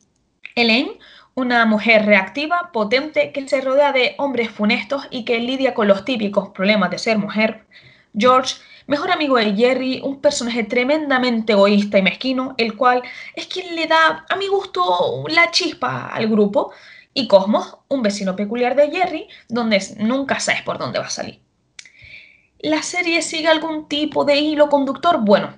Elaine, 0.54 0.98
una 1.34 1.64
mujer 1.66 2.04
reactiva, 2.04 2.70
potente, 2.72 3.32
que 3.32 3.48
se 3.48 3.60
rodea 3.60 3.92
de 3.92 4.14
hombres 4.18 4.50
funestos 4.50 5.08
y 5.10 5.24
que 5.24 5.40
lidia 5.40 5.74
con 5.74 5.88
los 5.88 6.04
típicos 6.04 6.50
problemas 6.50 6.90
de 6.90 6.98
ser 6.98 7.18
mujer. 7.18 7.64
George, 8.16 8.56
mejor 8.86 9.10
amigo 9.10 9.36
de 9.36 9.54
Jerry, 9.54 10.00
un 10.02 10.20
personaje 10.20 10.64
tremendamente 10.64 11.52
egoísta 11.52 11.98
y 11.98 12.02
mezquino, 12.02 12.54
el 12.58 12.76
cual 12.76 13.02
es 13.34 13.46
quien 13.46 13.74
le 13.74 13.86
da, 13.86 14.24
a 14.28 14.36
mi 14.36 14.48
gusto, 14.48 15.24
la 15.28 15.50
chispa 15.50 16.08
al 16.08 16.28
grupo. 16.28 16.72
Y 17.16 17.28
Cosmos, 17.28 17.78
un 17.88 18.02
vecino 18.02 18.34
peculiar 18.34 18.74
de 18.74 18.90
Jerry, 18.90 19.28
donde 19.48 19.80
nunca 19.98 20.40
sabes 20.40 20.62
por 20.62 20.78
dónde 20.78 20.98
va 20.98 21.06
a 21.06 21.10
salir. 21.10 21.40
¿La 22.58 22.82
serie 22.82 23.22
sigue 23.22 23.48
algún 23.48 23.88
tipo 23.88 24.24
de 24.24 24.36
hilo 24.36 24.68
conductor? 24.68 25.20
Bueno, 25.20 25.54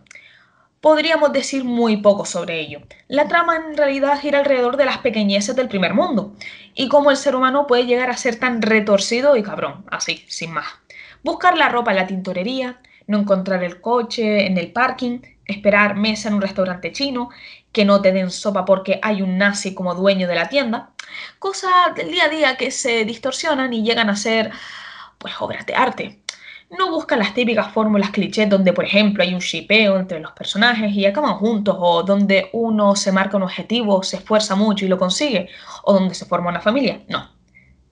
podríamos 0.81 1.33
decir 1.33 1.65
muy 1.65 1.97
poco 1.97 2.25
sobre 2.25 2.61
ello. 2.61 2.81
La 3.09 3.27
trama 3.27 3.57
en 3.57 3.77
realidad 3.77 4.21
gira 4.21 4.41
alrededor 4.41 4.77
de 4.77 4.85
las 4.85 4.99
pequeñeces 4.99 5.57
del 5.57 5.69
primer 5.69 5.95
mundo 5.95 6.35
y 6.75 6.89
cómo 6.89 7.11
el 7.11 7.17
ser 7.17 7.37
humano 7.37 7.67
puede 7.67 7.87
llegar 7.87 8.11
a 8.11 8.17
ser 8.17 8.39
tan 8.39 8.61
retorcido 8.61 9.37
y 9.37 9.43
cabrón, 9.43 9.85
así, 9.91 10.25
sin 10.29 10.53
más. 10.53 10.67
Buscar 11.23 11.57
la 11.57 11.69
ropa 11.69 11.93
en 11.93 11.97
la 11.97 12.07
tintorería, 12.07 12.81
no 13.07 13.19
encontrar 13.19 13.62
el 13.64 13.81
coche 13.81 14.47
en 14.47 14.59
el 14.59 14.73
parking, 14.73 15.21
esperar 15.45 15.97
mesa 15.97 16.29
en 16.29 16.35
un 16.35 16.42
restaurante 16.42 16.92
chino, 16.92 17.31
que 17.73 17.85
no 17.85 18.01
te 18.01 18.12
den 18.12 18.31
sopa 18.31 18.64
porque 18.64 18.99
hay 19.03 19.23
un 19.23 19.38
nazi 19.38 19.75
como 19.75 19.95
dueño 19.95 20.27
de 20.29 20.35
la 20.35 20.49
tienda, 20.49 20.90
cosas 21.38 21.95
del 21.95 22.11
día 22.11 22.25
a 22.25 22.29
día 22.29 22.57
que 22.57 22.71
se 22.71 23.05
distorsionan 23.05 23.73
y 23.73 23.83
llegan 23.83 24.11
a 24.11 24.16
ser 24.16 24.51
pues 25.19 25.35
obras 25.40 25.66
de 25.66 25.75
arte. 25.75 26.23
No 26.71 26.90
buscan 26.90 27.21
las 27.21 27.33
típicas 27.33 27.73
fórmulas 27.73 28.11
clichés 28.11 28.49
donde, 28.49 28.73
por 28.73 28.85
ejemplo, 28.85 29.23
hay 29.23 29.35
un 29.35 29.40
shipeo 29.40 29.99
entre 29.99 30.19
los 30.19 30.33
personajes 30.33 30.92
y 30.92 31.07
acaban 31.07 31.35
juntos, 31.35 31.77
o 31.79 32.03
donde 32.03 32.51
uno 32.53 32.97
se 32.97 33.12
marca 33.12 33.37
un 33.37 33.45
objetivo, 33.45 34.03
se 34.03 34.16
esfuerza 34.16 34.57
mucho 34.57 34.85
y 34.85 34.88
lo 34.88 34.99
consigue, 34.99 35.49
o 35.85 35.92
donde 35.95 36.14
se 36.14 36.27
forma 36.27 36.51
una 36.51 36.61
familia. 36.61 37.05
No, 37.09 37.36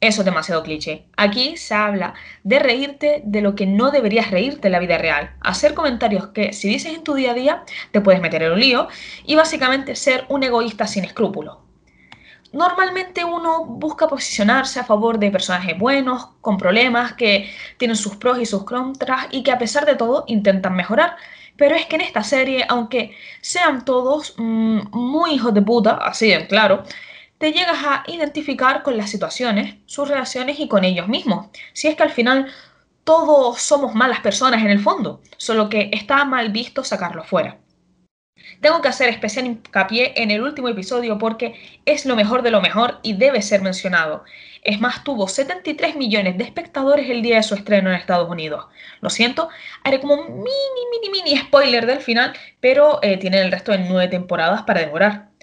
eso 0.06 0.22
es 0.22 0.24
demasiado 0.24 0.62
cliché. 0.62 1.06
Aquí 1.16 1.56
se 1.56 1.74
habla 1.74 2.14
de 2.42 2.58
reírte 2.58 3.22
de 3.24 3.40
lo 3.40 3.54
que 3.54 3.66
no 3.66 3.90
deberías 3.90 4.30
reírte 4.30 4.68
en 4.68 4.72
la 4.72 4.78
vida 4.78 4.98
real, 4.98 5.34
hacer 5.40 5.74
comentarios 5.74 6.28
que 6.28 6.52
si 6.52 6.68
dices 6.68 6.94
en 6.94 7.04
tu 7.04 7.14
día 7.14 7.32
a 7.32 7.34
día 7.34 7.64
te 7.90 8.00
puedes 8.00 8.20
meter 8.20 8.42
en 8.42 8.52
un 8.52 8.60
lío 8.60 8.88
y 9.24 9.34
básicamente 9.34 9.96
ser 9.96 10.24
un 10.28 10.42
egoísta 10.42 10.86
sin 10.86 11.04
escrúpulos. 11.04 11.58
Normalmente 12.54 13.24
uno 13.24 13.64
busca 13.64 14.06
posicionarse 14.06 14.78
a 14.78 14.84
favor 14.84 15.18
de 15.18 15.32
personajes 15.32 15.76
buenos, 15.76 16.28
con 16.40 16.56
problemas, 16.56 17.14
que 17.14 17.50
tienen 17.78 17.96
sus 17.96 18.14
pros 18.14 18.38
y 18.38 18.46
sus 18.46 18.62
contras 18.62 19.26
y 19.32 19.42
que 19.42 19.50
a 19.50 19.58
pesar 19.58 19.84
de 19.84 19.96
todo 19.96 20.24
intentan 20.28 20.76
mejorar. 20.76 21.16
Pero 21.56 21.74
es 21.74 21.86
que 21.86 21.96
en 21.96 22.02
esta 22.02 22.22
serie, 22.22 22.64
aunque 22.68 23.16
sean 23.40 23.84
todos 23.84 24.34
mmm, 24.38 24.82
muy 24.92 25.32
hijos 25.32 25.52
de 25.52 25.62
puta, 25.62 25.96
así 25.96 26.28
de 26.28 26.46
claro, 26.46 26.84
te 27.44 27.52
llegas 27.52 27.84
a 27.84 28.04
identificar 28.06 28.82
con 28.82 28.96
las 28.96 29.10
situaciones, 29.10 29.74
sus 29.84 30.08
relaciones 30.08 30.58
y 30.60 30.66
con 30.66 30.82
ellos 30.82 31.08
mismos. 31.08 31.48
Si 31.74 31.88
es 31.88 31.94
que 31.94 32.02
al 32.02 32.10
final 32.10 32.50
todos 33.04 33.60
somos 33.60 33.94
malas 33.94 34.20
personas 34.20 34.62
en 34.62 34.70
el 34.70 34.80
fondo, 34.80 35.20
solo 35.36 35.68
que 35.68 35.90
está 35.92 36.24
mal 36.24 36.50
visto 36.52 36.82
sacarlo 36.84 37.22
fuera. 37.22 37.58
Tengo 38.62 38.80
que 38.80 38.88
hacer 38.88 39.10
especial 39.10 39.44
hincapié 39.44 40.14
en 40.16 40.30
el 40.30 40.40
último 40.40 40.70
episodio 40.70 41.18
porque 41.18 41.54
es 41.84 42.06
lo 42.06 42.16
mejor 42.16 42.40
de 42.40 42.50
lo 42.50 42.62
mejor 42.62 42.98
y 43.02 43.12
debe 43.12 43.42
ser 43.42 43.60
mencionado. 43.60 44.24
Es 44.62 44.80
más, 44.80 45.04
tuvo 45.04 45.28
73 45.28 45.96
millones 45.96 46.38
de 46.38 46.44
espectadores 46.44 47.10
el 47.10 47.20
día 47.20 47.36
de 47.36 47.42
su 47.42 47.54
estreno 47.54 47.90
en 47.90 47.96
Estados 47.96 48.30
Unidos. 48.30 48.68
Lo 49.02 49.10
siento, 49.10 49.50
haré 49.82 50.00
como 50.00 50.14
un 50.14 50.38
mini, 50.38 50.82
mini, 50.90 51.10
mini 51.10 51.36
spoiler 51.36 51.84
del 51.84 52.00
final, 52.00 52.32
pero 52.60 53.00
eh, 53.02 53.18
tiene 53.18 53.42
el 53.42 53.52
resto 53.52 53.72
de 53.72 53.80
nueve 53.80 54.08
temporadas 54.08 54.62
para 54.62 54.80
devorar. 54.80 55.33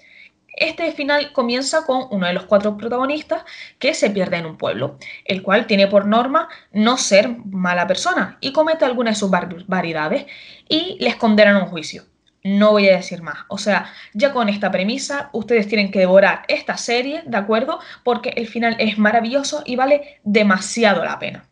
Este 0.54 0.92
final 0.92 1.32
comienza 1.32 1.86
con 1.86 2.06
uno 2.10 2.26
de 2.26 2.34
los 2.34 2.44
cuatro 2.44 2.76
protagonistas 2.76 3.44
que 3.78 3.94
se 3.94 4.10
pierde 4.10 4.36
en 4.36 4.46
un 4.46 4.58
pueblo, 4.58 4.98
el 5.24 5.42
cual 5.42 5.66
tiene 5.66 5.86
por 5.86 6.06
norma 6.06 6.48
no 6.72 6.98
ser 6.98 7.28
mala 7.46 7.86
persona 7.86 8.36
y 8.40 8.52
comete 8.52 8.84
algunas 8.84 9.14
de 9.14 9.20
sus 9.20 9.30
barbaridades 9.30 10.26
y 10.68 10.98
les 11.00 11.16
condenan 11.16 11.56
un 11.56 11.68
juicio. 11.68 12.04
No 12.44 12.72
voy 12.72 12.88
a 12.88 12.96
decir 12.96 13.22
más. 13.22 13.38
O 13.48 13.56
sea, 13.56 13.92
ya 14.14 14.32
con 14.32 14.48
esta 14.48 14.70
premisa, 14.70 15.30
ustedes 15.32 15.68
tienen 15.68 15.90
que 15.90 16.00
devorar 16.00 16.42
esta 16.48 16.76
serie, 16.76 17.22
¿de 17.24 17.36
acuerdo? 17.36 17.78
Porque 18.02 18.30
el 18.30 18.48
final 18.48 18.76
es 18.78 18.98
maravilloso 18.98 19.62
y 19.64 19.76
vale 19.76 20.20
demasiado 20.24 21.04
la 21.04 21.18
pena. 21.18 21.48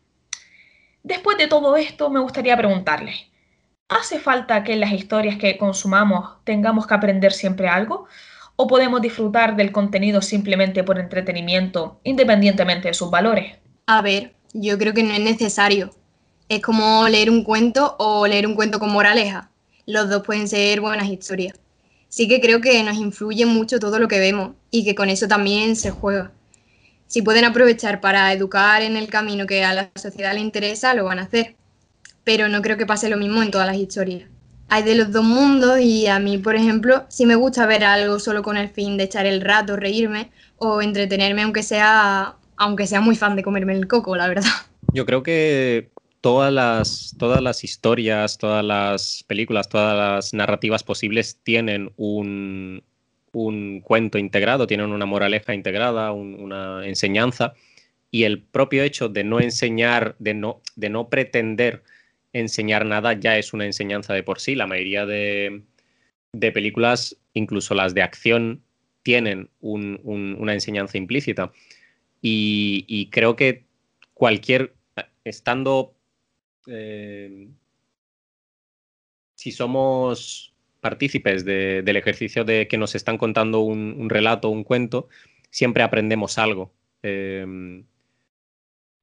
Después 1.01 1.37
de 1.37 1.47
todo 1.47 1.77
esto, 1.77 2.09
me 2.09 2.19
gustaría 2.19 2.57
preguntarles, 2.57 3.27
¿hace 3.87 4.19
falta 4.19 4.63
que 4.63 4.73
en 4.73 4.81
las 4.81 4.91
historias 4.91 5.37
que 5.37 5.57
consumamos 5.57 6.43
tengamos 6.43 6.85
que 6.85 6.93
aprender 6.93 7.31
siempre 7.31 7.69
algo? 7.69 8.07
¿O 8.61 8.67
podemos 8.67 9.01
disfrutar 9.01 9.55
del 9.55 9.71
contenido 9.71 10.21
simplemente 10.21 10.83
por 10.83 10.99
entretenimiento, 10.99 11.99
independientemente 12.03 12.89
de 12.89 12.93
sus 12.93 13.09
valores? 13.09 13.55
A 13.87 14.03
ver, 14.03 14.35
yo 14.53 14.77
creo 14.77 14.93
que 14.93 15.01
no 15.01 15.15
es 15.15 15.19
necesario. 15.19 15.89
Es 16.47 16.61
como 16.61 17.07
leer 17.07 17.31
un 17.31 17.43
cuento 17.43 17.95
o 17.97 18.27
leer 18.27 18.45
un 18.45 18.53
cuento 18.53 18.77
con 18.77 18.91
moraleja 18.91 19.49
los 19.87 20.11
dos 20.11 20.21
pueden 20.21 20.47
ser 20.47 20.79
buenas 20.79 21.09
historias. 21.09 21.55
Sí 22.07 22.27
que 22.27 22.39
creo 22.39 22.61
que 22.61 22.83
nos 22.83 22.97
influye 22.97 23.47
mucho 23.47 23.79
todo 23.79 23.97
lo 23.97 24.07
que 24.07 24.19
vemos 24.19 24.51
y 24.69 24.85
que 24.85 24.93
con 24.93 25.09
eso 25.09 25.27
también 25.27 25.75
se 25.75 25.89
juega. 25.89 26.31
Si 27.07 27.23
pueden 27.23 27.45
aprovechar 27.45 27.99
para 27.99 28.31
educar 28.31 28.83
en 28.83 28.95
el 28.95 29.07
camino 29.07 29.47
que 29.47 29.63
a 29.63 29.73
la 29.73 29.89
sociedad 29.95 30.35
le 30.35 30.39
interesa, 30.39 30.93
lo 30.93 31.05
van 31.05 31.17
a 31.17 31.23
hacer. 31.23 31.55
Pero 32.23 32.47
no 32.47 32.61
creo 32.61 32.77
que 32.77 32.85
pase 32.85 33.09
lo 33.09 33.17
mismo 33.17 33.41
en 33.41 33.49
todas 33.49 33.65
las 33.65 33.77
historias. 33.77 34.29
Hay 34.73 34.83
de 34.83 34.95
los 34.95 35.11
dos 35.11 35.25
mundos 35.25 35.81
y 35.81 36.07
a 36.07 36.17
mí, 36.19 36.37
por 36.37 36.55
ejemplo, 36.55 37.03
sí 37.09 37.25
me 37.25 37.35
gusta 37.35 37.65
ver 37.65 37.83
algo 37.83 38.19
solo 38.19 38.41
con 38.41 38.55
el 38.55 38.69
fin 38.69 38.95
de 38.95 39.03
echar 39.03 39.25
el 39.25 39.41
rato, 39.41 39.75
reírme 39.75 40.31
o 40.55 40.81
entretenerme, 40.81 41.41
aunque 41.41 41.61
sea, 41.61 42.37
aunque 42.55 42.87
sea 42.87 43.01
muy 43.01 43.17
fan 43.17 43.35
de 43.35 43.43
comerme 43.43 43.73
el 43.73 43.89
coco, 43.89 44.15
la 44.15 44.29
verdad. 44.29 44.45
Yo 44.93 45.05
creo 45.05 45.23
que 45.23 45.89
todas 46.21 46.53
las, 46.53 47.13
todas 47.19 47.41
las 47.41 47.65
historias, 47.65 48.37
todas 48.37 48.63
las 48.63 49.25
películas, 49.27 49.67
todas 49.67 49.97
las 49.97 50.33
narrativas 50.33 50.83
posibles 50.83 51.37
tienen 51.43 51.91
un, 51.97 52.81
cuento 53.83 54.19
integrado, 54.19 54.67
tienen 54.67 54.93
una 54.93 55.05
moraleja 55.05 55.53
integrada, 55.53 56.13
una 56.13 56.87
enseñanza. 56.87 57.55
Y 58.09 58.23
el 58.23 58.41
propio 58.41 58.83
hecho 58.83 59.09
de 59.09 59.25
no 59.25 59.41
enseñar, 59.41 60.15
de 60.19 60.33
no, 60.33 60.61
de 60.77 60.89
no 60.89 61.09
pretender 61.09 61.83
enseñar 62.33 62.85
nada, 62.85 63.13
ya 63.13 63.37
es 63.37 63.53
una 63.53 63.65
enseñanza 63.65 64.13
de 64.13 64.23
por 64.23 64.39
sí. 64.39 64.55
La 64.55 64.67
mayoría 64.67 65.05
de, 65.05 65.63
películas, 66.53 67.17
incluso 67.33 67.75
las 67.75 67.93
de 67.93 68.01
acción, 68.03 68.63
tienen 69.03 69.49
una 69.59 70.53
enseñanza 70.53 70.97
implícita. 70.97 71.51
y 72.21 73.09
creo 73.11 73.35
que 73.35 73.65
cualquier, 74.13 74.75
estando 75.23 75.95
eh, 76.67 77.49
si 79.35 79.51
somos 79.51 80.53
partícipes 80.79 81.45
del 81.45 81.95
ejercicio 81.95 82.43
de 82.43 82.67
que 82.67 82.77
nos 82.77 82.95
están 82.95 83.17
contando 83.17 83.61
un, 83.61 84.09
relato, 84.09 84.49
un 84.49 84.63
cuento, 84.63 85.09
siempre 85.49 85.83
aprendemos 85.83 86.37
algo. 86.37 86.71
Em, 87.03 87.85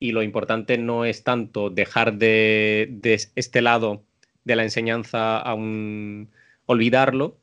y 0.01 0.13
lo 0.13 0.23
importante 0.23 0.79
no 0.79 1.05
es 1.05 1.25
tanto 1.25 1.71
dejar 1.71 2.15
de, 2.15 3.01
este 3.35 3.63
lado 3.63 4.05
de 4.45 4.57
la 4.57 4.63
enseñanza 4.63 5.39
a 5.39 5.55
un, 5.55 6.31
olvidarlo, 6.67 7.39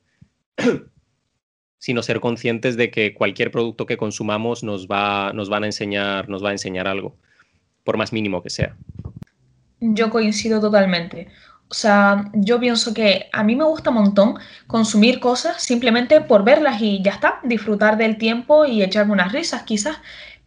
sino 1.78 2.02
ser 2.02 2.20
conscientes 2.20 2.78
de 2.78 2.90
que 2.92 3.14
cualquier 3.14 3.52
producto 3.52 3.86
que 3.86 3.98
consumamos 3.98 4.64
nos 4.64 4.88
va, 4.88 5.34
nos 5.34 5.50
van 5.50 5.64
a 5.64 5.68
enseñar, 5.68 6.30
nos 6.30 6.44
va 6.44 6.50
a 6.50 6.54
enseñar 6.54 6.88
algo, 6.88 7.18
por 7.84 7.98
más 7.98 8.14
mínimo 8.14 8.42
que 8.42 8.50
sea. 8.50 8.76
Yo 9.80 10.10
coincido 10.10 10.62
totalmente. 10.62 11.28
O 11.68 11.74
sea, 11.74 12.30
yo 12.34 12.60
pienso 12.60 12.94
que 12.94 13.28
a 13.34 13.44
mí 13.44 13.56
me 13.56 13.66
gusta 13.66 13.90
un 13.90 13.98
montón 13.98 14.36
consumir 14.68 15.20
cosas 15.20 15.62
simplemente 15.62 16.22
por 16.22 16.44
verlas 16.44 16.80
y 16.82 17.02
ya 17.02 17.12
está, 17.12 17.40
disfrutar 17.44 17.98
del 17.98 18.18
tiempo 18.18 18.66
y 18.66 18.84
echarme 18.84 19.14
unas 19.14 19.32
risas 19.32 19.64
quizás, 19.64 19.98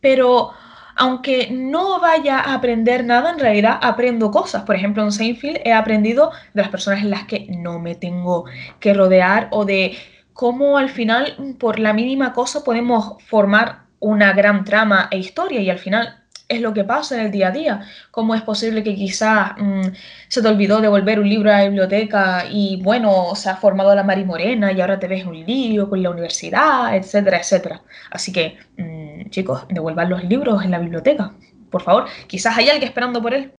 pero 0.00 0.52
aunque 0.98 1.48
no 1.50 2.00
vaya 2.00 2.40
a 2.40 2.54
aprender 2.54 3.04
nada, 3.04 3.30
en 3.30 3.38
realidad 3.38 3.78
aprendo 3.80 4.30
cosas. 4.30 4.64
Por 4.64 4.74
ejemplo, 4.76 5.02
en 5.02 5.12
Seinfeld 5.12 5.60
he 5.64 5.72
aprendido 5.72 6.32
de 6.54 6.62
las 6.62 6.70
personas 6.70 7.00
en 7.00 7.10
las 7.10 7.24
que 7.24 7.46
no 7.48 7.78
me 7.78 7.94
tengo 7.94 8.44
que 8.80 8.92
rodear 8.92 9.48
o 9.52 9.64
de 9.64 9.96
cómo 10.32 10.76
al 10.76 10.90
final, 10.90 11.54
por 11.58 11.78
la 11.78 11.92
mínima 11.92 12.32
cosa, 12.32 12.64
podemos 12.64 13.14
formar 13.24 13.84
una 14.00 14.32
gran 14.32 14.64
trama 14.64 15.08
e 15.10 15.18
historia 15.18 15.60
y 15.60 15.70
al 15.70 15.78
final 15.78 16.17
es 16.48 16.60
lo 16.62 16.72
que 16.72 16.84
pasa 16.84 17.16
en 17.16 17.26
el 17.26 17.30
día 17.30 17.48
a 17.48 17.50
día. 17.50 17.80
¿Cómo 18.10 18.34
es 18.34 18.42
posible 18.42 18.82
que 18.82 18.94
quizás 18.94 19.52
mm, 19.58 19.88
se 20.28 20.42
te 20.42 20.48
olvidó 20.48 20.80
devolver 20.80 21.20
un 21.20 21.28
libro 21.28 21.50
a 21.50 21.58
la 21.58 21.64
biblioteca 21.64 22.46
y 22.50 22.80
bueno, 22.82 23.34
se 23.34 23.50
ha 23.50 23.56
formado 23.56 23.94
la 23.94 24.02
Mari 24.02 24.24
Morena 24.24 24.72
y 24.72 24.80
ahora 24.80 24.98
te 24.98 25.08
ves 25.08 25.26
un 25.26 25.44
lío 25.44 25.88
con 25.88 26.02
la 26.02 26.10
universidad, 26.10 26.96
etcétera, 26.96 27.38
etcétera? 27.38 27.82
Así 28.10 28.32
que, 28.32 28.58
mm, 28.78 29.30
chicos, 29.30 29.66
devuelvan 29.68 30.08
los 30.08 30.24
libros 30.24 30.64
en 30.64 30.70
la 30.70 30.78
biblioteca, 30.78 31.32
por 31.70 31.82
favor. 31.82 32.06
Quizás 32.26 32.56
hay 32.56 32.70
alguien 32.70 32.88
esperando 32.88 33.20
por 33.22 33.34
él. 33.34 33.52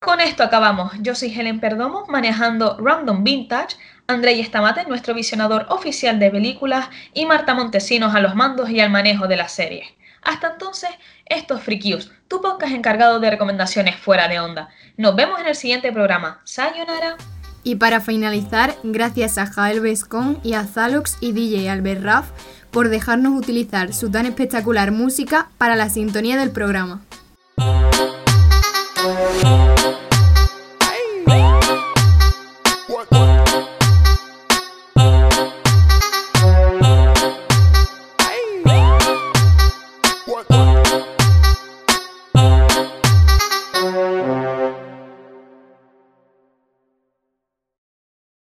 Con 0.00 0.20
esto 0.20 0.42
acabamos. 0.42 0.92
Yo 1.00 1.14
soy 1.14 1.32
Helen 1.32 1.60
Perdomo, 1.60 2.04
manejando 2.08 2.76
Random 2.78 3.24
Vintage, 3.24 3.76
Andrei 4.06 4.38
Estamate, 4.40 4.84
nuestro 4.84 5.14
visionador 5.14 5.64
oficial 5.70 6.18
de 6.18 6.30
películas, 6.30 6.90
y 7.14 7.24
Marta 7.24 7.54
Montesinos 7.54 8.14
a 8.14 8.20
los 8.20 8.34
mandos 8.34 8.68
y 8.68 8.80
al 8.80 8.90
manejo 8.90 9.28
de 9.28 9.36
la 9.36 9.48
serie. 9.48 9.84
Hasta 10.24 10.52
entonces, 10.52 10.90
esto 11.26 11.56
es 11.56 11.62
Frikius, 11.62 12.10
tu 12.28 12.40
podcast 12.40 12.72
encargado 12.72 13.20
de 13.20 13.30
recomendaciones 13.30 13.96
fuera 13.96 14.26
de 14.28 14.40
onda. 14.40 14.70
Nos 14.96 15.14
vemos 15.14 15.38
en 15.40 15.46
el 15.46 15.54
siguiente 15.54 15.92
programa. 15.92 16.40
Sayonara. 16.44 17.16
Y 17.62 17.76
para 17.76 18.00
finalizar, 18.00 18.74
gracias 18.82 19.38
a 19.38 19.46
Jael 19.46 19.80
Bescon 19.80 20.38
y 20.42 20.54
a 20.54 20.64
Zalox 20.64 21.16
y 21.20 21.32
DJ 21.32 21.70
Albert 21.70 22.02
Raff 22.02 22.30
por 22.70 22.88
dejarnos 22.88 23.38
utilizar 23.38 23.92
su 23.94 24.10
tan 24.10 24.26
espectacular 24.26 24.92
música 24.92 25.48
para 25.58 25.76
la 25.76 25.88
sintonía 25.88 26.36
del 26.36 26.50
programa. 26.50 27.02